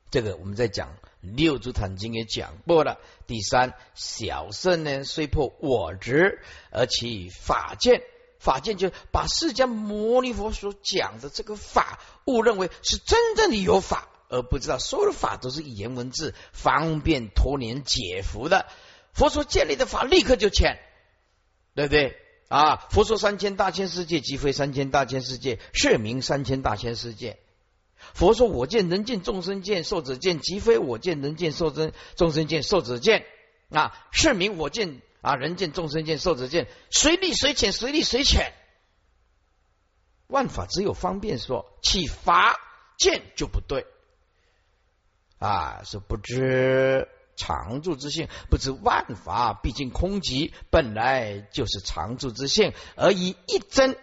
[0.10, 0.88] 这个我们在讲
[1.36, 3.00] 《六祖坛经》也讲过了。
[3.26, 8.02] 第三，小圣呢虽破我执，而其法见，
[8.40, 18.66] 法见就把释迦牟尼佛所讲的这个法误认为是真正的有法，而不知道所有的法都是语言文字，方便托年解福的。
[19.14, 20.80] 佛所建立的法立刻就浅，
[21.74, 22.16] 对不对
[22.50, 22.76] 啊？
[22.92, 27.40] 佛说三千大千世界即非三千大千世界，是名三千大千世界。
[28.18, 33.24] 佛说：“我见人见众生见受者见，即非我见人见受生众生见受者见
[33.70, 33.94] 啊！
[34.12, 38.54] 是名我见啊人见众生见受者见，随力随浅，随力随浅。
[40.26, 42.60] 万法只有方便说，起法
[42.98, 43.86] 见就不对
[45.38, 45.84] 啊！
[45.86, 53.96] 是不知常住之性，不知万法毕竟空寂，本来就是常住之性，而以一真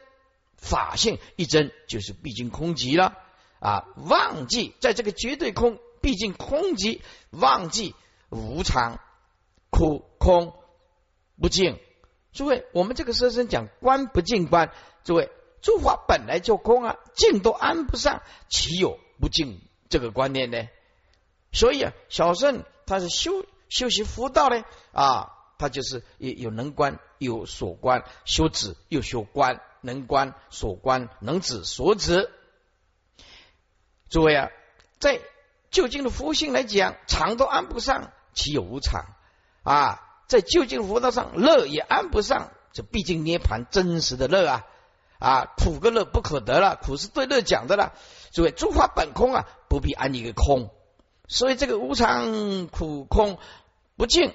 [0.56, 3.18] 法性一真，就是毕竟空寂了。”
[3.64, 7.00] 啊，忘记在这个绝对空，毕竟空寂，
[7.30, 7.94] 忘记
[8.28, 9.00] 无常、
[9.70, 10.52] 苦、空、
[11.40, 11.80] 不净。
[12.34, 14.70] 诸位，我们这个舍身讲观不净观，
[15.02, 15.30] 诸位，
[15.62, 20.68] 诸法本来就空啊，净都安不上，岂有不净这个观念呢？
[21.50, 32.30] 所以啊，小圣他是修修习佛道呢，啊，他就是有有能观，有所观，修止又修观，能观所观，能止所止。
[34.14, 34.50] 诸位啊，
[35.00, 35.20] 在
[35.72, 39.06] 究竟的佛性来讲，常都安不上，岂有无常
[39.64, 40.02] 啊？
[40.28, 44.66] 在究竟佛道上，乐也安不上，这毕竟涅盘真实的乐啊
[45.18, 47.92] 啊，苦个乐不可得了，苦是对乐讲的了。
[48.30, 50.70] 诸位，诸法本空啊，不必安一个空，
[51.26, 53.38] 所以这个无常、苦、空
[53.96, 54.32] 不净，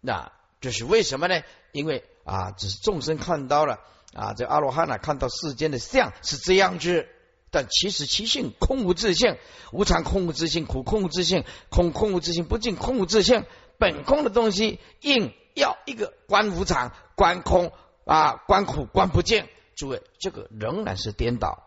[0.00, 1.42] 那这是为什么呢？
[1.72, 3.78] 因为啊，只是众生看到了
[4.14, 7.06] 啊，这阿罗汉啊，看到世间的相是这样子。
[7.50, 9.38] 但其实其性空无自性，
[9.72, 13.44] 无常空无自性，苦空无自性，空空无自性，不净空无自性。
[13.78, 17.72] 本空的东西硬要一个观无常、观空
[18.04, 19.46] 啊，观苦、观不净。
[19.76, 21.64] 诸位，这个仍然是颠倒。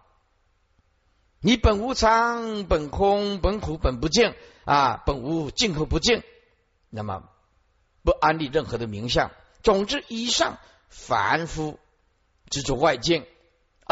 [1.39, 6.21] 你本无常、本空、本苦、本不净啊，本无净和不净，
[6.89, 7.23] 那么
[8.03, 9.31] 不安立任何的名相。
[9.63, 11.79] 总之，以上凡夫
[12.49, 13.25] 执着外境，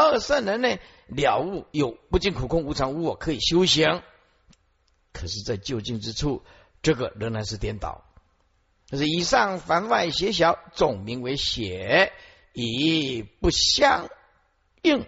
[0.00, 0.78] 二圣人呢？
[1.08, 4.02] 了悟有不净苦空无常无我可以修行，
[5.12, 6.42] 可是，在就近之处，
[6.82, 8.04] 这个仍然是颠倒。
[8.86, 12.12] 就是以上凡外邪小，总名为邪，
[12.54, 14.08] 以不相
[14.82, 15.06] 应，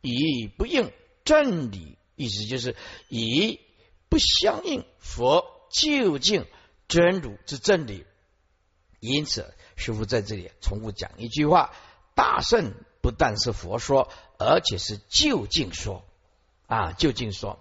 [0.00, 0.90] 以不应
[1.24, 2.74] 正理，意思就是
[3.08, 3.60] 以
[4.08, 6.46] 不相应佛究竟
[6.88, 8.06] 真如之正理。
[8.98, 11.72] 因此，师傅在这里重复讲一句话：
[12.14, 14.10] 大圣不但是佛说。
[14.42, 16.04] 而且是就近说
[16.66, 17.58] 啊，就近说，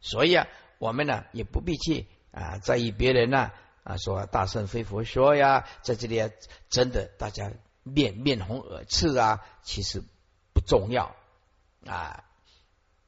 [0.00, 0.46] 所以啊，
[0.78, 3.50] 我们呢也不必去啊在意别人呢
[3.84, 6.30] 啊说大圣非佛说呀，在这里啊
[6.70, 10.02] 真的大家面面红耳赤啊，其实
[10.54, 11.14] 不重要
[11.84, 12.24] 啊，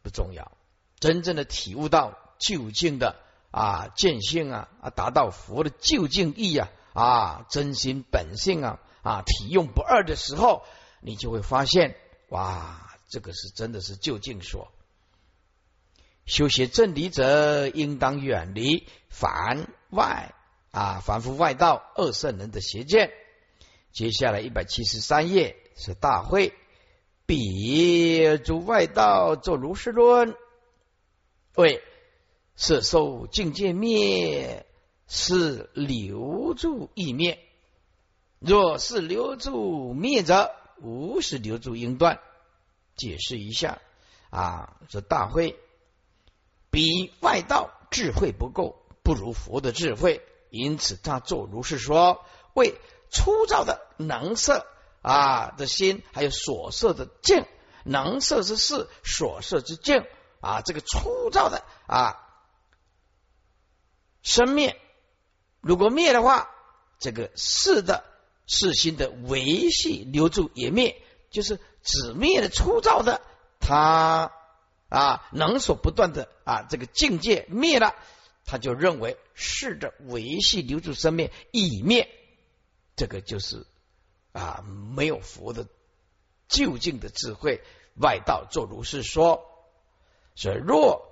[0.03, 0.53] 不重要，
[1.01, 3.17] 真正的体悟到究竟的
[3.51, 10.65] 啊见性啊啊，达到佛的究竟意啊啊真心本性啊啊体用不二的时候，
[11.01, 11.97] 你就会发现
[12.29, 12.85] 哇。
[13.09, 14.71] 这个是真的是就近说，
[16.27, 20.35] 修学正理者，应当远离凡外
[20.71, 23.11] 啊，凡夫外道、二圣人的邪见。
[23.93, 26.53] 接下来一百七十三页是大会，
[27.25, 30.37] 彼诸外道作如是论，
[31.55, 31.83] 为
[32.55, 34.67] 色受境界灭，
[35.07, 37.39] 是留住意灭。
[38.39, 42.21] 若是留住灭者，无是留住应断。
[42.99, 43.79] 解释一下
[44.29, 45.57] 啊，这大会
[46.71, 50.21] 比外道智慧不够，不如佛的智慧，
[50.51, 52.75] 因此他做如是说，为
[53.09, 54.67] 粗糙的能色
[55.01, 57.47] 啊的心，还有所色的境，
[57.85, 60.05] 能色之事，所色之境
[60.41, 62.19] 啊，这个粗糙的啊
[64.23, 64.79] 生灭，
[65.61, 66.51] 如果灭的话，
[66.99, 68.05] 这个是的
[68.47, 71.61] 事心的维系留住也灭，就是。
[71.89, 73.23] 纸灭的粗糙的，
[73.61, 74.31] 他
[74.91, 77.95] 啊能所不断的啊这个境界灭了，
[78.45, 82.11] 他就认为是的维系留住生命已灭，
[82.95, 83.67] 这个就是
[84.33, 84.63] 啊
[84.95, 85.67] 没有佛的
[86.47, 87.63] 究竟的智慧，
[87.99, 89.41] 外道作如是说，
[90.35, 91.07] 所以若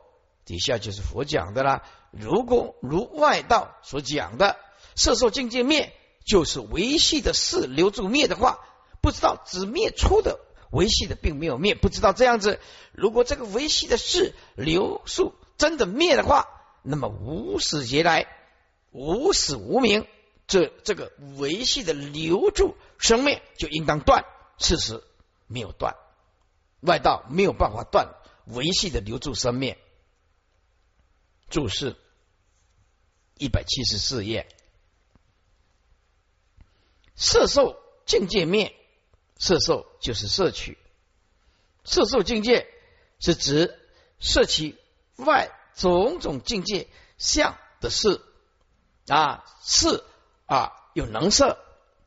[0.45, 1.85] 底下就是佛讲的啦。
[2.11, 4.59] 如果如外道所讲的
[4.95, 5.95] 色受境界灭，
[6.27, 8.61] 就是维系的事留住灭的话，
[9.01, 10.39] 不知道只灭出的
[10.71, 12.61] 维系的并没有灭，不知道这样子。
[12.93, 16.49] 如果这个维系的事流速真的灭的话，
[16.83, 18.27] 那么无始劫来
[18.91, 20.07] 无始无明，
[20.47, 24.25] 这这个维系的留住生灭就应当断。
[24.59, 25.03] 事实
[25.47, 25.97] 没有断，
[26.81, 28.15] 外道没有办法断
[28.47, 29.79] 维系的留住生灭。
[31.49, 31.97] 注释
[33.39, 34.49] 一百七十四页。
[37.15, 38.76] 色受境界灭，
[39.39, 40.79] 色受就是摄取，
[41.85, 42.67] 色受境界
[43.19, 43.79] 是指
[44.19, 44.77] 摄取
[45.17, 48.21] 外种种境界相的事
[49.09, 50.03] 啊，是
[50.47, 51.59] 啊有能色，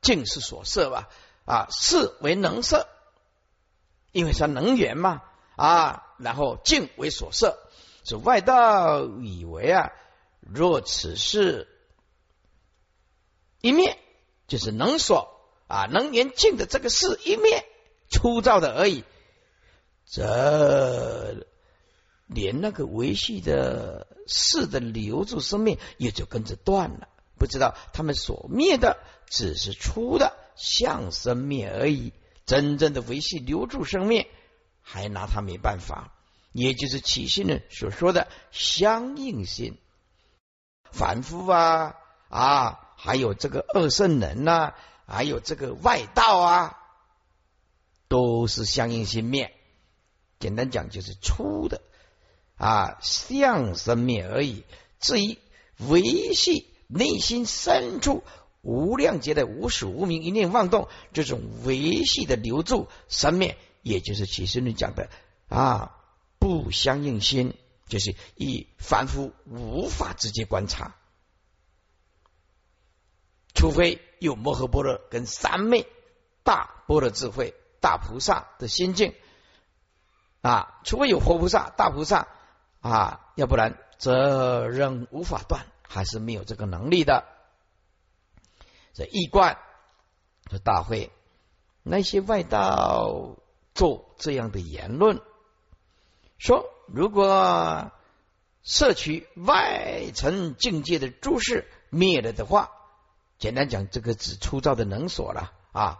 [0.02, 1.10] 境是所摄吧。
[1.46, 2.88] 啊，是为能色，
[4.12, 5.22] 因为它能源嘛。
[5.56, 7.58] 啊，然后境为所摄，
[8.04, 9.92] 是外道以为啊，
[10.42, 11.68] 若此事
[13.62, 13.98] 一面。
[14.48, 15.39] 就是能所
[15.70, 17.64] 啊，能言境的这个是一面
[18.10, 19.04] 粗糙的而已，
[20.10, 21.46] 这
[22.26, 27.08] 连那个维系的事的留住生命也就跟着断了。
[27.38, 28.98] 不知道他们所灭的
[29.30, 32.14] 只是粗的相生灭而已，
[32.48, 34.26] 真正的维系留住生命
[34.82, 36.12] 还拿他没办法。
[36.52, 39.78] 也就是起心人所说的相应性，
[40.92, 41.96] 凡夫啊
[42.28, 42.80] 啊。
[43.02, 44.74] 还有这个二圣人呐，
[45.10, 46.78] 还有这个外道啊，
[48.08, 49.54] 都是相应心灭。
[50.40, 51.82] 简单讲就是粗的
[52.56, 54.64] 啊相生灭而已。
[55.00, 55.38] 至于
[55.78, 58.24] 维系内心深处
[58.62, 65.10] 无量劫的无始无明一念妄动，这种维系的留住生灭，也就是启示论讲的
[65.50, 65.96] 啊
[66.38, 67.56] 不相应心，
[67.88, 70.96] 就是以凡夫无法直接观察。
[73.54, 75.88] 除非有摩诃般若跟三昧
[76.44, 79.14] 大般若智慧大菩萨的心境
[80.42, 82.28] 啊，除非有活菩萨大菩萨
[82.82, 87.26] 啊，要不然则仍无法断，还是没有这个能力的。
[88.94, 89.58] 这易观
[90.50, 91.12] 和大会
[91.84, 93.38] 那些外道
[93.74, 95.22] 做这样的言论，
[96.38, 97.92] 说如果
[98.64, 102.72] 摄取外层境界的诸事灭了的话。
[103.40, 106.00] 简单讲，这个指粗糙的能所了啊。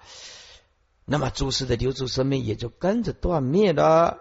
[1.06, 4.20] 那么诸事的留住生命也就跟着断灭了。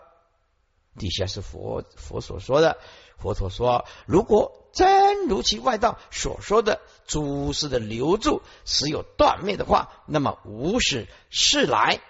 [0.96, 2.78] 底下是佛佛所说的，
[3.18, 12.00] 佛陀说，如果真如其外道所说的诸事的留住实有断灭的话，那么无始是来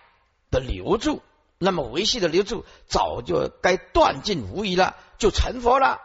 [0.50, 1.22] 的留住，
[1.59, 6.00] 那么维系的留住早就该断尽无疑了，就成佛了。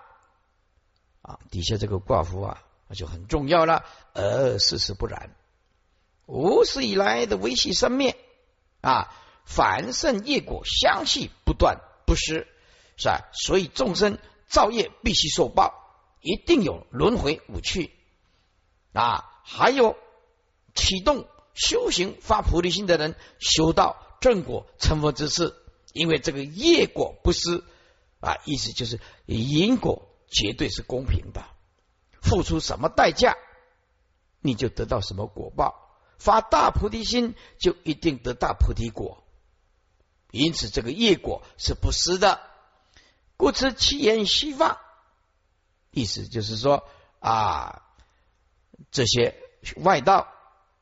[1.22, 2.64] 啊，底下这个挂夫啊。
[2.94, 3.84] 就很重要了，
[4.14, 5.36] 而事实不然。
[6.26, 8.16] 无始以来的维系生灭
[8.82, 9.14] 啊，
[9.46, 12.48] 凡圣业果相续不断不失，
[12.98, 13.30] 是吧？
[13.34, 14.18] 所以众生
[14.48, 15.74] 造业必须受报，
[16.22, 17.92] 一定有轮回五趣
[18.94, 19.30] 啊。
[19.44, 19.98] 还有
[20.74, 25.54] 启动修行发菩提心的人，修到正果成佛之事，
[25.92, 27.64] 因为这个业果不失
[28.22, 31.44] 啊，意思就是因果绝对是公平的。
[32.24, 33.36] 付出什么代价，
[34.40, 35.80] 你就得到什么果报。
[36.18, 39.24] 发大菩提心，就一定得大菩提果。
[40.32, 42.40] 因此，这个业果是不失的。
[43.36, 44.78] 故此，其言希望，
[45.92, 46.88] 意思就是说
[47.20, 47.84] 啊，
[48.90, 49.36] 这些
[49.76, 50.28] 外道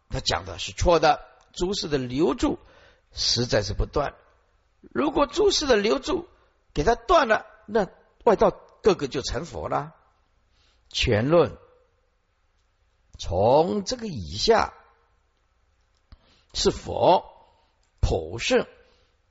[0.09, 1.25] 他讲的是错的。
[1.53, 2.59] 诸事的留住
[3.11, 4.13] 实在是不断。
[4.79, 6.29] 如果诸事的留住
[6.73, 7.89] 给他断了，那
[8.23, 9.93] 外道个个就成佛了。
[10.91, 11.57] 全论
[13.17, 14.73] 从这个以下
[16.53, 17.23] 是否
[18.01, 18.67] 普世？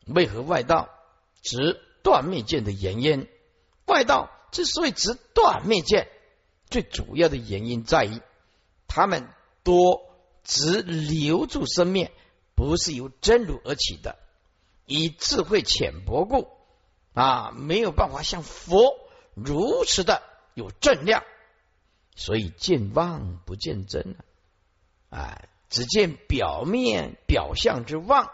[0.06, 0.88] 为何外道
[1.42, 3.28] 执断灭见的原因？
[3.84, 6.08] 外道之所以执断灭见，
[6.68, 8.20] 最主要的原因在于
[8.88, 9.28] 他们
[9.62, 10.02] 多
[10.42, 12.10] 执留住生灭，
[12.54, 14.16] 不是由真如而起的，
[14.86, 16.48] 以智慧浅薄故
[17.12, 18.96] 啊，没有办法像佛
[19.34, 20.22] 如此的
[20.54, 21.22] 有正量。
[22.14, 24.16] 所以见妄不见真
[25.08, 25.42] 啊！
[25.68, 28.30] 只见表面表象之妄，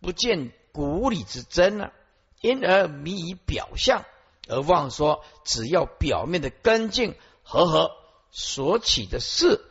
[0.00, 1.92] 不见骨里之真啊！
[2.40, 4.06] 因而迷以表象，
[4.48, 7.90] 而妄说只要表面的干净和合
[8.30, 9.62] 所起的事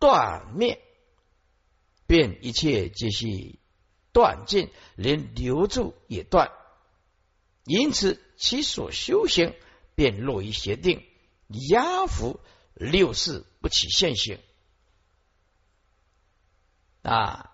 [0.00, 0.82] 断灭，
[2.06, 3.60] 便一切皆系
[4.12, 6.50] 断尽，连留住也断。
[7.64, 9.54] 因此其所修行
[9.94, 11.04] 便落于邪定
[11.70, 12.40] 压伏。
[12.74, 14.40] 六世不起现行，
[17.02, 17.50] 啊，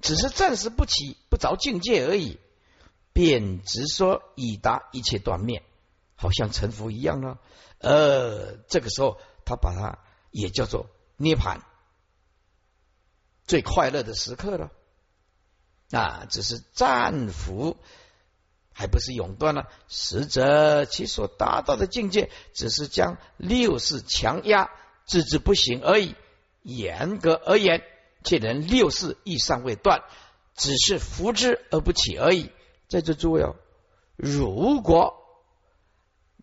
[0.00, 2.38] 只是暂时不起不着境界而已，
[3.12, 5.62] 便直说已达一切断灭，
[6.14, 7.40] 好像成佛一样了。
[7.78, 9.98] 呃，这个时候他把它
[10.30, 11.64] 也叫做涅盘，
[13.44, 14.70] 最快乐的时刻了。
[15.90, 17.78] 啊，只是暂伏，
[18.78, 19.66] 还不是永断了。
[19.88, 24.70] 实则其所达到的境界，只是将六世强压，
[25.04, 26.14] 置之不行而已。
[26.62, 27.82] 严格而言，
[28.22, 30.04] 且人六世亦尚未断，
[30.54, 32.52] 只是扶之而不起而已。
[32.86, 33.56] 在这诸位哦，
[34.14, 35.24] 如果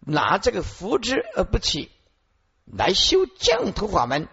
[0.02, 1.90] 拿这个扶之而不起
[2.66, 4.28] 来修降头法门，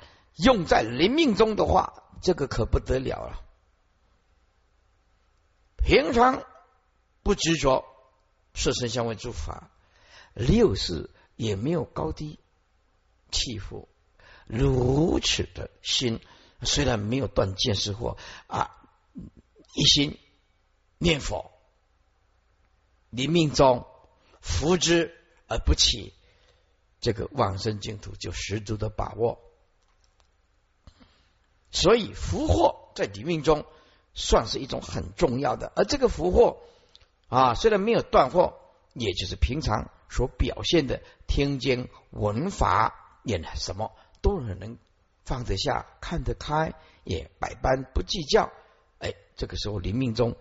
[0.44, 3.40] 用在临命中的话，这个可不得了了。
[5.76, 6.42] 平常
[7.22, 7.84] 不执着
[8.54, 9.70] 色身相位诸法，
[10.34, 12.38] 六世也没有高低
[13.30, 13.88] 起伏，
[14.46, 16.20] 如此的心，
[16.62, 18.76] 虽然没有断见识惑啊，
[19.74, 20.18] 一心
[20.98, 21.50] 念佛，
[23.10, 23.86] 临命中
[24.40, 25.14] 福之
[25.48, 26.12] 而不起，
[27.00, 29.40] 这个往生净土就十足的把握。
[31.70, 33.64] 所以福祸在临命中。
[34.14, 36.58] 算是一种很重要的，而这个福祸
[37.32, 38.58] 啊，虽然没有断货，
[38.92, 44.76] 也就是平常所表现的听经闻法，也什么都很能
[45.24, 46.74] 放得下、看得开，
[47.04, 48.52] 也百般不计较。
[48.98, 50.36] 哎，这个时候临命中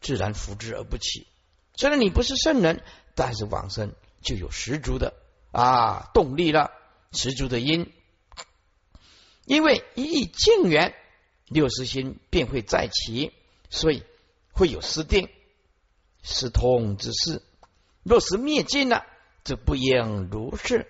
[0.00, 1.26] 自然福之而不起。
[1.74, 2.82] 虽然你不是圣人，
[3.14, 5.12] 但是往生就有十足的
[5.52, 6.70] 啊动力了，
[7.12, 7.92] 十足的因，
[9.44, 10.94] 因为一意静缘。
[11.52, 13.32] 六识心便会再起，
[13.70, 14.04] 所以
[14.52, 15.28] 会有失定、
[16.22, 17.42] 是通之事。
[18.02, 19.04] 若是灭尽了，
[19.44, 20.86] 则不应如是，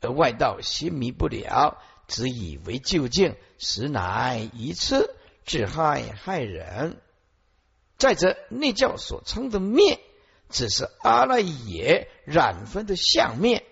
[0.00, 5.14] 而外道心迷不了，只以为究竟，实乃愚痴，
[5.44, 7.00] 自害害人。
[7.96, 10.00] 再者，内教所称的灭，
[10.50, 13.64] 只是阿赖耶染分的相灭，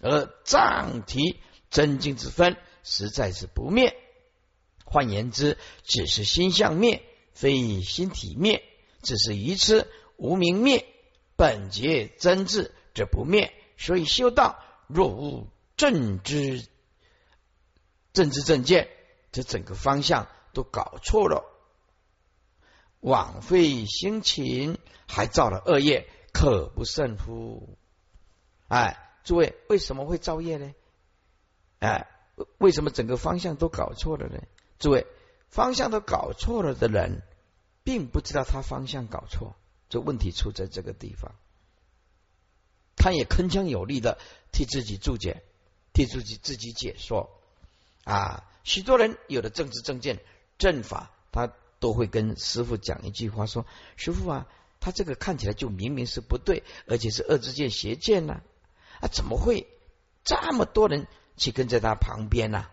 [0.00, 1.40] 而藏体
[1.70, 3.96] 真经之分，实在是不灭。
[4.84, 7.02] 换言之，只是心相灭，
[7.32, 8.60] 非心体灭；
[9.02, 9.86] 只是愚痴
[10.16, 10.86] 无明灭，
[11.36, 13.52] 本节真智则不灭。
[13.76, 16.66] 所以修道若无正知、
[18.12, 18.88] 正知正见，
[19.32, 21.44] 这整个方向都搞错了，
[23.00, 27.76] 枉费辛勤，还造了恶业，可不胜乎？
[28.68, 30.74] 哎，诸位为什么会造业呢？
[31.78, 32.08] 哎，
[32.56, 34.40] 为什么整个方向都搞错了呢？
[34.78, 35.06] 诸位，
[35.50, 37.22] 方向都搞错了的人，
[37.84, 39.54] 并不知道他方向搞错，
[39.88, 41.34] 这问题出在这个地方。
[42.96, 44.18] 他也铿锵有力的
[44.52, 45.42] 替自己注解，
[45.92, 47.30] 替自己自己解说。
[48.04, 50.20] 啊，许多人有的政治政见、
[50.58, 53.66] 正法，他都会跟师傅讲一句话：说，
[53.96, 54.46] 师傅啊，
[54.80, 58.42] 他这个看起来就明明是不对，而且是恶之见、邪见呢？
[59.00, 59.66] 啊，怎么会
[60.24, 61.06] 这么多人
[61.36, 62.66] 去跟在他旁边呢？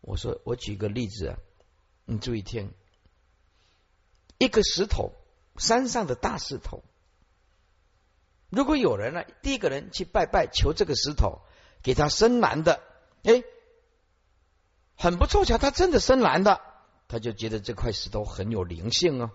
[0.00, 1.38] 我说，我举个例子啊，
[2.04, 2.72] 你注意听。
[4.38, 5.12] 一个石头，
[5.56, 6.82] 山上的大石头，
[8.50, 11.40] 如果有人呢，第一个人去拜拜求这个石头，
[11.82, 12.80] 给他生男的，
[13.22, 13.42] 哎，
[14.96, 16.60] 很不凑巧，他真的生男的，
[17.08, 19.32] 他就觉得这块石头很有灵性啊。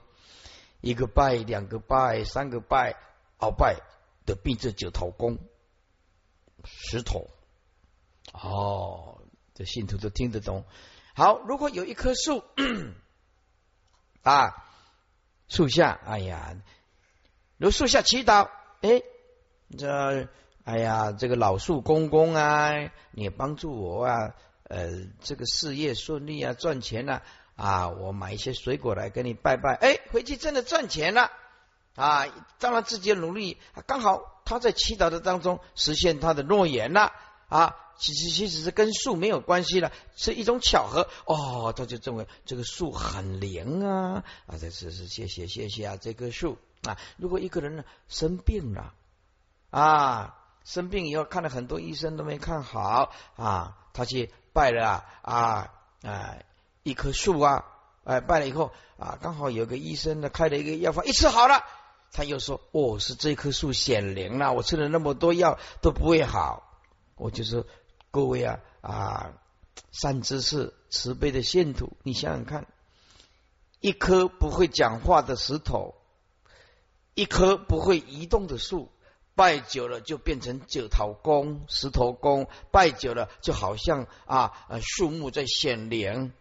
[0.81, 2.95] 一个拜，两个拜，三个拜，
[3.39, 3.81] 鳌拜
[4.25, 5.37] 的变这九头公
[6.63, 7.29] 石头，
[8.33, 9.15] 哦。
[9.55, 10.63] 这信徒都听得懂。
[11.13, 12.45] 好，如果有一棵树
[14.23, 14.55] 啊，
[15.49, 16.55] 树下，哎呀，
[17.57, 18.49] 如树下祈祷，
[18.81, 19.01] 哎，
[19.77, 20.29] 这，
[20.63, 22.71] 哎呀，这个老树公公啊，
[23.11, 24.89] 你帮助我啊，呃，
[25.21, 27.23] 这个事业顺利啊，赚钱了
[27.55, 31.31] 啊，我买一些水果来给你拜拜，哎，回去真的赚钱了
[31.95, 32.27] 啊，
[32.59, 37.11] 当然自己努力，刚好他在祈祷的当中实现他的诺言了
[37.49, 37.75] 啊。
[37.99, 41.73] 其实其实是跟树没有关系了，是一种巧合哦。
[41.75, 44.57] 他就认为这个树很灵啊啊！
[44.57, 45.97] 这是是谢谢谢谢啊！
[45.97, 48.93] 这棵树啊，如果一个人呢生病了
[49.69, 55.69] 啊，生病以后看了很多医生都没看好啊，他去拜了啊
[56.01, 56.37] 啊
[56.83, 57.65] 一棵树啊，
[58.05, 61.65] 哎拜了以后啊，刚好有个医生呢开了一个药方，一吃好了，
[62.13, 66.63] 他又说哦是这棵树显灵了，我吃了那么多药都不会好，
[67.17, 67.65] 我就说。
[68.11, 69.33] 各位啊啊，
[69.91, 72.67] 善知识、慈悲的信徒，你想想看，
[73.79, 75.93] 一棵不会讲话的石头，
[77.13, 78.89] 一棵不会移动的树，
[79.35, 86.33] 拜久了就变成九头公、石头公，拜久了就好像啊树木在显灵，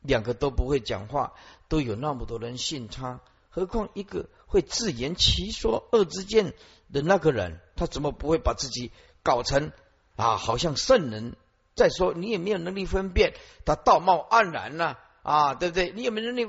[0.00, 1.34] 两个都不会讲话，
[1.68, 3.20] 都有那么多人信他，
[3.50, 6.54] 何况一个会自圆其说二之见
[6.90, 8.92] 的那个人，他怎么不会把自己
[9.22, 9.72] 搞成
[10.16, 11.36] 啊，好像圣人？
[11.74, 13.34] 再说你也没有能力分辨，
[13.66, 15.92] 他道貌岸然呐啊，对不对？
[15.92, 16.48] 你有没有能力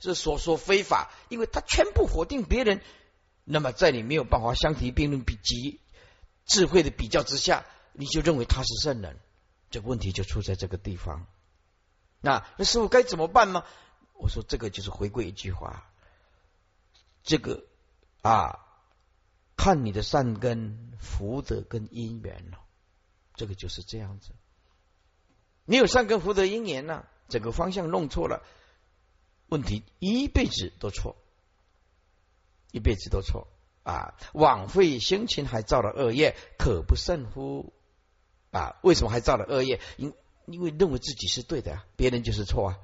[0.00, 1.12] 是所说非法？
[1.28, 2.82] 因为他全部否定别人，
[3.44, 5.80] 那么在你没有办法相提并论、比及
[6.44, 9.20] 智慧的比较之下，你就认为他是圣人，
[9.70, 11.26] 这个问题就出在这个地方。
[12.20, 13.62] 那那师傅该怎么办呢？
[14.14, 15.88] 我说这个就是回归一句话，
[17.22, 17.62] 这个
[18.22, 18.58] 啊，
[19.56, 22.58] 看你的善根、福德跟因缘了，
[23.38, 24.32] 这个就是这样子。
[25.64, 28.42] 你有善根福德因缘呢，整个方向弄错了，
[29.48, 31.16] 问题一辈子都错，
[32.72, 33.46] 一辈子都错
[33.84, 34.14] 啊！
[34.32, 37.72] 枉费辛勤还造了恶业，可不胜乎？
[38.50, 39.80] 啊，为什么还造了恶业？
[39.96, 40.12] 因
[40.46, 42.78] 因为认为自己是对的啊，别人就是错啊。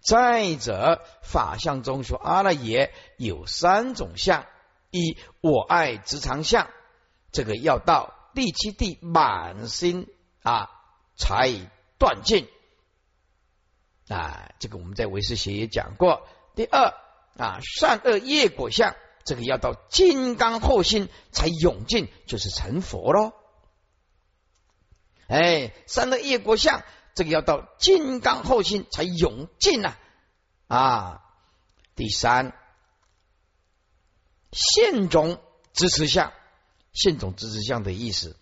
[0.00, 4.46] 再者，法相中说阿赖耶有三种相：
[4.90, 6.68] 一我爱执常相，
[7.30, 10.08] 这个要到第七地满心
[10.42, 10.70] 啊
[11.16, 11.70] 才。
[11.98, 12.48] 断尽
[14.08, 16.26] 啊，这个我们在唯识学也讲过。
[16.56, 16.92] 第二
[17.38, 23.34] 啊，善恶业果相，这个要到金刚后心才永尽，就是成佛喽。
[25.28, 26.82] 哎，善恶业果相，
[27.14, 29.96] 这个要到金刚后心才永尽呐
[30.66, 31.22] 啊。
[31.94, 32.52] 第三，
[34.50, 35.40] 现种
[35.72, 36.32] 支持相，
[36.92, 38.36] 现种支持相的意思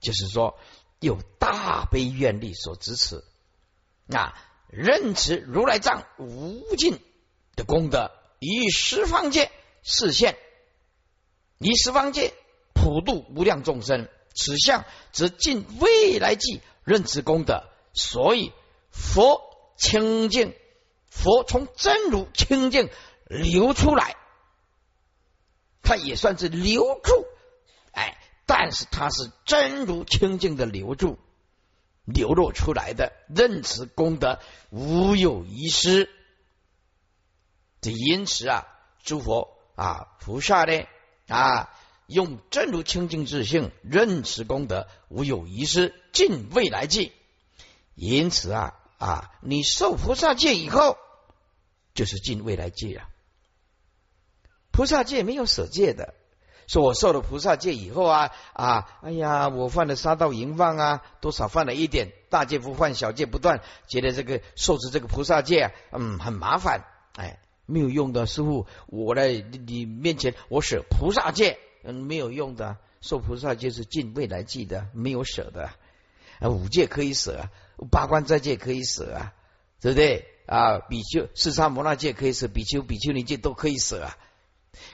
[0.00, 0.58] 就是说。
[1.00, 3.22] 有大悲愿力所支持，
[4.08, 4.32] 啊，
[4.68, 6.98] 认持如来藏无尽
[7.56, 9.50] 的功德，以十方界
[9.82, 10.38] 示现，
[11.58, 12.32] 以十方界
[12.72, 17.64] 普度无量众生，此相则尽未来际认持功德。
[17.92, 18.52] 所以
[18.90, 19.42] 佛
[19.76, 20.54] 清净，
[21.10, 22.88] 佛从真如清净
[23.26, 24.16] 流出来，
[25.82, 27.26] 它也算是留住。
[28.46, 31.18] 但是它是真如清净的流注
[32.04, 34.38] 流露出来的，任持功德
[34.70, 36.10] 无有遗失。
[37.80, 38.66] 这因此啊，
[39.02, 40.86] 诸佛啊菩萨呢
[41.28, 41.70] 啊，
[42.06, 47.12] 用真如清净自性任持功德无有遗失，尽未来际。
[47.94, 50.98] 因此啊啊，你受菩萨戒以后，
[51.94, 53.08] 就是尽未来界啊。
[54.70, 56.14] 菩萨戒没有舍戒的。
[56.66, 66.84] 说我受了菩萨戒以后啊啊，哎呀，我犯了杀盗淫妄啊，多少犯了一点，大戒不犯，小戒不断，觉得这个受持这个菩萨戒，嗯，很麻烦，
[67.16, 75.70] 哎，没有用的，师傅，我在你面前我舍菩萨戒，嗯，没有用的，受菩萨戒是尽未来际的，没有舍的，
[76.40, 77.48] 啊，五戒可以舍，
[77.90, 79.32] 八关斋戒可以舍啊，
[79.80, 80.78] 对不对啊？
[80.78, 84.16] 比丘、四沙摩那戒可以舍，比丘、比丘尼戒都可以舍啊。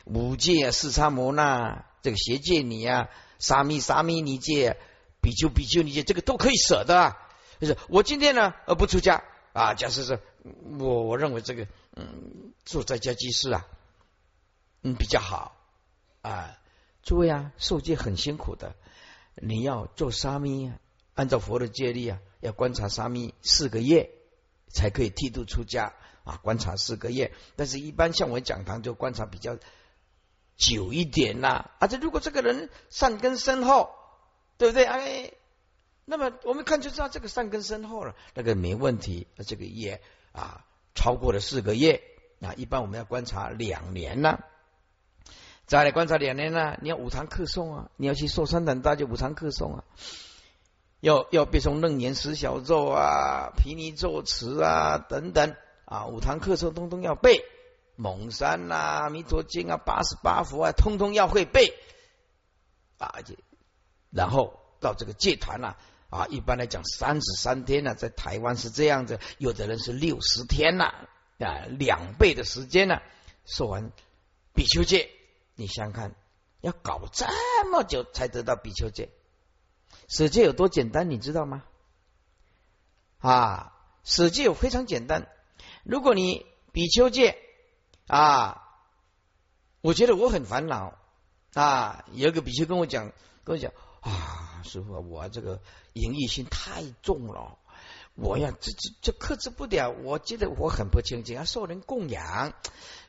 [0.04, 3.08] 五戒啊，四叉摩那这个邪戒你啊，
[3.38, 4.76] 沙弥沙弥尼戒，
[5.20, 7.16] 比丘比丘尼戒，这个都可以舍的。
[7.60, 9.22] 就是我今天呢，呃，不出家
[9.52, 10.20] 啊，假设是，
[10.78, 13.66] 我我认为这个，嗯，做在家居士啊，
[14.82, 15.56] 嗯，比较好
[16.22, 16.56] 啊。
[17.02, 18.74] 诸位啊，受戒很辛苦的，
[19.34, 20.72] 你要做沙弥，
[21.14, 24.10] 按照佛的戒律啊，要观察沙弥四个月，
[24.68, 25.94] 才可以剃度出家。
[26.30, 29.58] 啊，观察四个月，但是一般像我讲堂就观察比较
[30.56, 31.72] 久一点啦。
[31.80, 33.90] 而且如果这个人善根深厚，
[34.58, 34.84] 对不对？
[34.84, 35.32] 哎，
[36.04, 39.26] 那么我们看就知道这个善根深厚了，那个没问题。
[39.34, 40.00] 那这个业
[40.30, 40.64] 啊，
[40.94, 42.00] 超过了四个月
[42.40, 44.38] 啊，一般我们要观察两年呢。
[45.66, 49.84] 再来观察两年呢，你要五堂课诵啊，你要去受三等大就五堂课诵啊，
[51.00, 55.56] 要要背诵楞严十小咒啊、毗尼咒词啊等等。
[55.90, 57.44] 啊，五堂课程通通要背，
[57.96, 61.74] 蒙山呐、弥陀经啊、八十八佛啊，通通要会背
[62.96, 63.16] 啊。
[64.10, 65.74] 然后到这个戒坛呐，
[66.08, 71.08] 啊，一般来讲三十三天呢，在台湾是这样子，有的人是六十天呐，
[71.40, 73.02] 啊，两倍的时间呢，
[73.44, 73.90] 受完
[74.54, 75.10] 比丘戒。
[75.56, 76.14] 你想想看，
[76.60, 77.26] 要搞这
[77.72, 79.10] 么久才得到比丘戒，
[80.06, 81.64] 舍戒有多简单，你知道吗？
[83.18, 83.72] 啊，
[84.04, 85.26] 舍戒有非常简单。
[85.82, 87.38] 如果你比丘戒
[88.06, 88.62] 啊，
[89.80, 90.98] 我觉得我很烦恼
[91.54, 92.04] 啊。
[92.12, 93.12] 有个比丘跟我讲，
[93.44, 95.60] 跟我讲啊，师傅，我这个
[95.94, 97.58] 淫欲心太重了，
[98.14, 99.90] 我呀，这这这克制不了。
[99.90, 102.52] 我觉得我很不清净，要受人供养，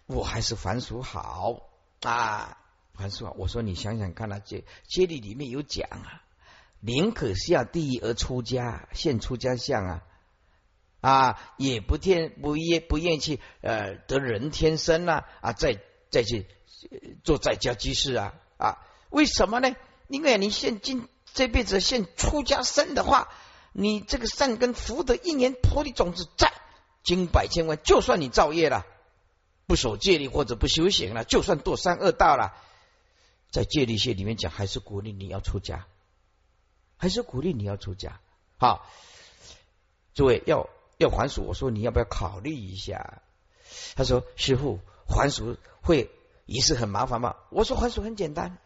[0.05, 1.69] 我还是凡俗好
[2.01, 2.57] 啊，
[2.93, 3.33] 凡俗好。
[3.37, 6.23] 我说你想想看啊，戒戒律里面有讲啊，
[6.79, 10.03] 宁可下地狱而出家，现出家相啊。
[11.01, 15.81] 啊，也不天不愿不愿去呃得人天生呐啊，再
[16.11, 16.45] 再去
[17.23, 18.77] 做在家居士啊啊，
[19.09, 19.75] 为什么呢？
[20.07, 23.29] 因为你现今这辈子现出家生的话，
[23.73, 26.53] 你这个善根福德一年菩提种子在，
[27.03, 28.85] 经百千万，就算你造业了，
[29.65, 32.53] 不守戒律或者不修行了，就算堕三恶道了，
[33.49, 35.87] 在戒律学里面讲，还是鼓励你要出家，
[36.97, 38.19] 还是鼓励你要出家。
[38.57, 38.85] 好，
[40.13, 40.69] 诸位要。
[41.01, 43.21] 要还俗，我说你要不要考虑一下？
[43.95, 46.11] 他说：“师傅，还俗会
[46.45, 48.57] 仪式很麻烦吗？”我说：“还俗很简单，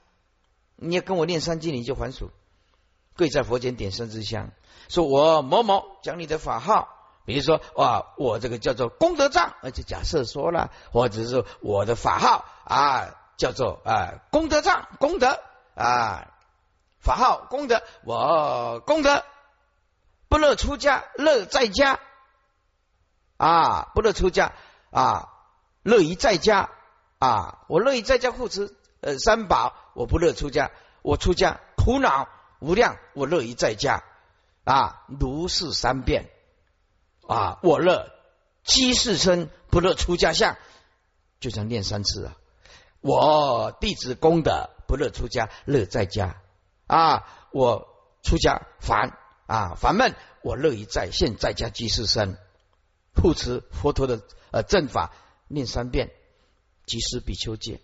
[0.75, 2.31] 你要跟我念三句，你就还俗。
[3.15, 4.51] 跪在佛前点三支香，
[4.89, 6.89] 说我某某讲你的法号，
[7.25, 15.39] 比如说哇，我这个叫做功德藏，而且假设说了，或者是我的法号啊，叫做啊功德藏，功德
[15.75, 16.33] 啊
[16.99, 19.23] 法号功德，我功德
[20.27, 21.99] 不乐出家，乐在家。”
[23.37, 24.53] 啊，不乐出家
[24.91, 25.29] 啊，
[25.83, 26.69] 乐于在家
[27.19, 30.71] 啊，我乐于在家护持呃三宝，我不乐出家，
[31.01, 32.29] 我出家苦恼
[32.59, 34.03] 无量，我乐于在家
[34.63, 36.29] 啊，如是三遍
[37.27, 38.09] 啊，我乐
[38.63, 40.55] 积世身，不乐出家相，
[41.39, 42.35] 就这样念三次啊，
[43.01, 46.37] 我弟子功德不乐出家，乐在家
[46.87, 47.87] 啊，我
[48.23, 52.39] 出家烦啊烦闷，我乐于在现在家积世身。
[53.15, 55.11] 护持佛陀的呃正法，
[55.47, 56.11] 念三遍，
[56.85, 57.81] 即施比丘戒，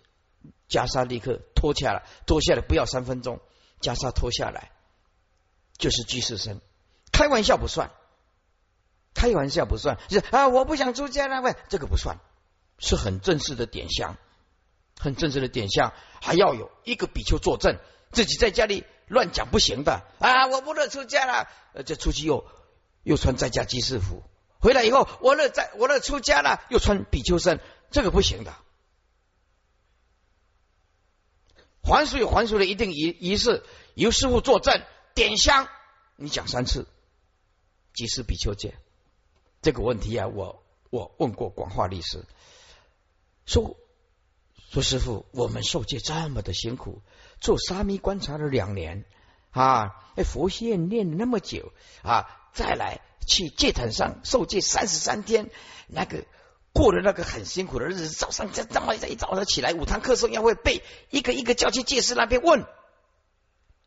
[0.68, 3.40] 袈裟立刻脱下来，脱下来不要三分钟，
[3.80, 4.70] 袈裟脱下来
[5.76, 6.60] 就是居士身，
[7.10, 7.90] 开玩笑不算，
[9.14, 12.20] 开玩笑不算，是啊，我不想出家了，喂，这个不算，
[12.78, 14.16] 是很正式的点香，
[14.98, 17.78] 很正式的点香，还要有一个比丘作证，
[18.12, 22.46] 自己在家里乱讲不行的啊，我不能出家了，呃，这出去又
[23.02, 24.22] 又穿在家居士服。
[24.62, 27.60] 回来以后，我乐在我乐出家了，又穿比丘身，
[27.90, 28.54] 这个不行的。
[31.82, 34.80] 还俗有还俗的一定仪仪式，由师傅作证
[35.14, 35.66] 点香，
[36.14, 36.86] 你讲三次，
[37.92, 38.78] 即是比丘戒。
[39.62, 42.24] 这个问题啊，我我问过广化律师，
[43.46, 43.76] 说
[44.70, 47.02] 说师傅，我们受戒这么的辛苦，
[47.40, 49.04] 做沙弥观察了两年
[49.50, 51.72] 啊，哎，佛仙念了那么久
[52.04, 53.00] 啊，再来。
[53.26, 55.50] 去戒坛上受戒三十三天，
[55.86, 56.24] 那个
[56.72, 62.62] 过了那个很辛苦的日子，早上这这么一早上起来，五堂课诵要会背，一个一个叫去戒师那边问，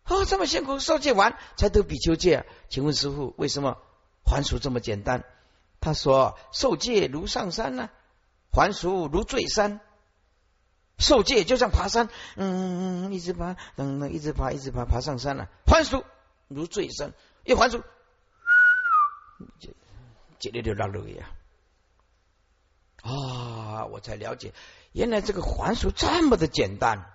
[0.03, 3.77] 啊，这么辛苦受戒完才得比丘戒，请问师傅为什么
[4.25, 5.23] 还俗这么简单？
[5.79, 7.89] 他说受戒如上山呢，
[8.51, 9.81] 还俗如坠山。
[10.97, 12.07] 受戒就像爬山，
[12.37, 15.49] 嗯，一直爬，嗯，一直爬，一直爬，爬上山了。
[15.65, 16.05] 还俗
[16.47, 17.11] 如坠山，
[17.43, 17.83] 一还俗。
[19.59, 19.69] 这
[20.39, 21.31] 这里就拉路呀！
[23.01, 24.53] 啊，我才了解，
[24.93, 27.05] 原来这个还俗这么的简单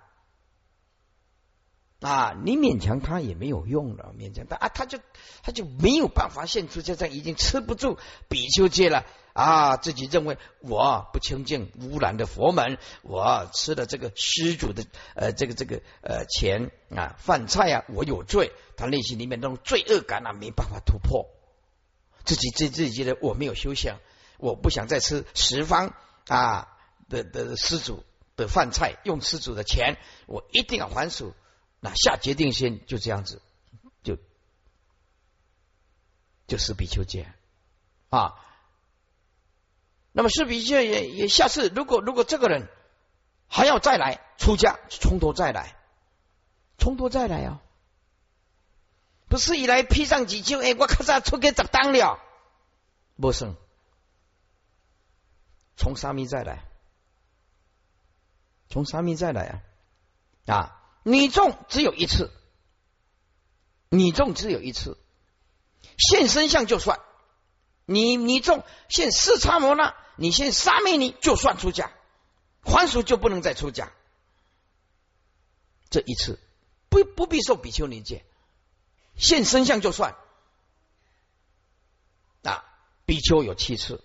[1.99, 2.33] 啊！
[2.45, 4.99] 你勉强他也没有用了，勉强他啊，他就
[5.43, 7.97] 他就没有办法现出，就这已经吃不住
[8.29, 9.75] 比丘戒了啊！
[9.77, 21.29] 自己认为我不清净污染的佛门，我吃了这个施主的呃这个这个呃钱啊饭菜啊，我有罪，他内心里面那种罪恶感啊，没办法突破。
[22.25, 23.97] 自己自自己觉得我没有修行，
[24.37, 25.93] 我不想再吃十方
[26.27, 26.67] 啊
[27.09, 28.03] 的的施主
[28.35, 29.97] 的饭菜，用施主的钱，
[30.27, 31.33] 我一定要还俗。
[31.79, 33.41] 那下决定先就这样子，
[34.03, 34.17] 就
[36.47, 37.31] 就施比丘戒
[38.09, 38.35] 啊。
[40.11, 42.67] 那么施比丘也也下次如果如果这个人
[43.47, 45.75] 还要再来出家，从头再来，
[46.77, 47.61] 从头再来啊。
[49.31, 52.19] 不是以来披上几丘，哎，我靠，咋出给十当了？
[53.15, 53.55] 不是，
[55.77, 56.65] 从沙弥再来，
[58.67, 60.53] 从沙弥再来啊！
[60.53, 62.29] 啊，你中只有一次，
[63.87, 64.97] 你中只有一次，
[65.97, 66.99] 现身相就算
[67.85, 71.89] 你你中现四叉摩那，你现沙弥尼就算出家，
[72.65, 73.93] 还俗就不能再出家。
[75.89, 76.37] 这一次
[76.89, 78.25] 不不必受比丘尼戒。
[79.21, 80.15] 现身相就算
[82.41, 82.65] 啊，
[83.05, 84.03] 比丘有七次。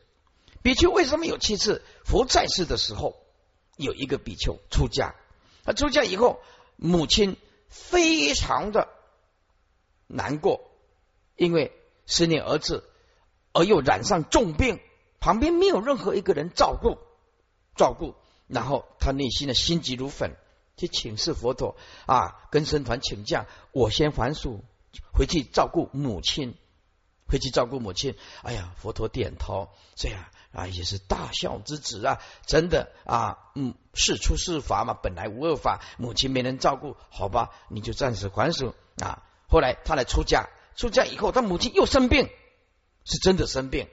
[0.62, 1.83] 比丘为什么有七次？
[2.05, 3.17] 佛在世的时候，
[3.77, 5.14] 有一个比丘出家，
[5.64, 6.43] 他出家以后，
[6.77, 7.39] 母亲
[7.71, 8.89] 非常的
[10.07, 10.71] 难过，
[11.35, 11.73] 因为
[12.05, 12.85] 思念儿子，
[13.53, 14.81] 而又染上重病，
[15.19, 16.99] 旁边没有任何一个人照顾，
[17.75, 18.17] 照顾，
[18.49, 20.37] 然后他内心的心急如焚，
[20.77, 24.62] 去请示佛陀啊，跟僧团请假，我先还俗。
[25.12, 26.57] 回去照顾母亲，
[27.26, 28.16] 回去照顾母亲。
[28.42, 39.22] 哎呀，佛陀点头，这样啊也是大孝之子啊，真的啊，嗯，事出是法嘛，本来无二法，母亲没人照顾，好吧，你就暂时还手啊。
[39.49, 42.28] 后来他来出家，出家以后，他母亲又生病，
[43.05, 43.88] 是真的生病，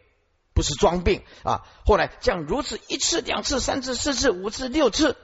[0.53, 1.67] 不是装病啊。
[1.85, 5.17] 后来这样如此一次、两次、三次、四次、五次、六次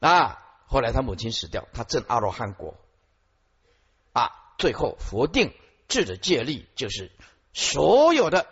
[0.00, 0.38] 啊。
[0.66, 2.76] 后来他母亲死掉，他证阿罗汉果
[4.12, 4.30] 啊。
[4.62, 5.52] 最后佛定
[5.88, 7.10] 智的戒律就是
[7.52, 8.46] 所有的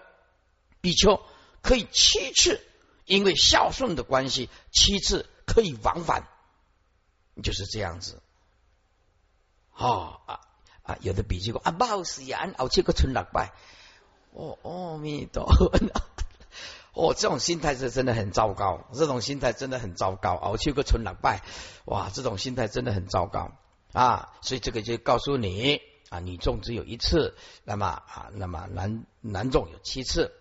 [0.80, 1.22] 比丘
[1.62, 2.60] 可以七次，
[3.04, 6.24] 因为孝顺的关系，七次可以往返，
[7.44, 8.20] 就是这样子。
[9.72, 10.40] 哦啊
[10.82, 10.98] 啊！
[11.00, 13.52] 有的比丘说啊，不好死呀，熬七个村落拜。
[14.32, 15.70] 哦，阿弥陀佛。
[16.92, 20.34] 哦，这种心态是真的很糟糕，这种心态真的很糟糕。
[20.34, 21.44] 熬七个村落拜，
[21.84, 23.52] 哇，这种心态真的很糟糕
[23.92, 24.32] 啊！
[24.42, 25.80] 所以这个就告诉你
[26.10, 27.34] 啊，女众只有一次，
[27.64, 30.34] 那么啊，那么男男众有七次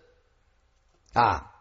[1.14, 1.56] 啊。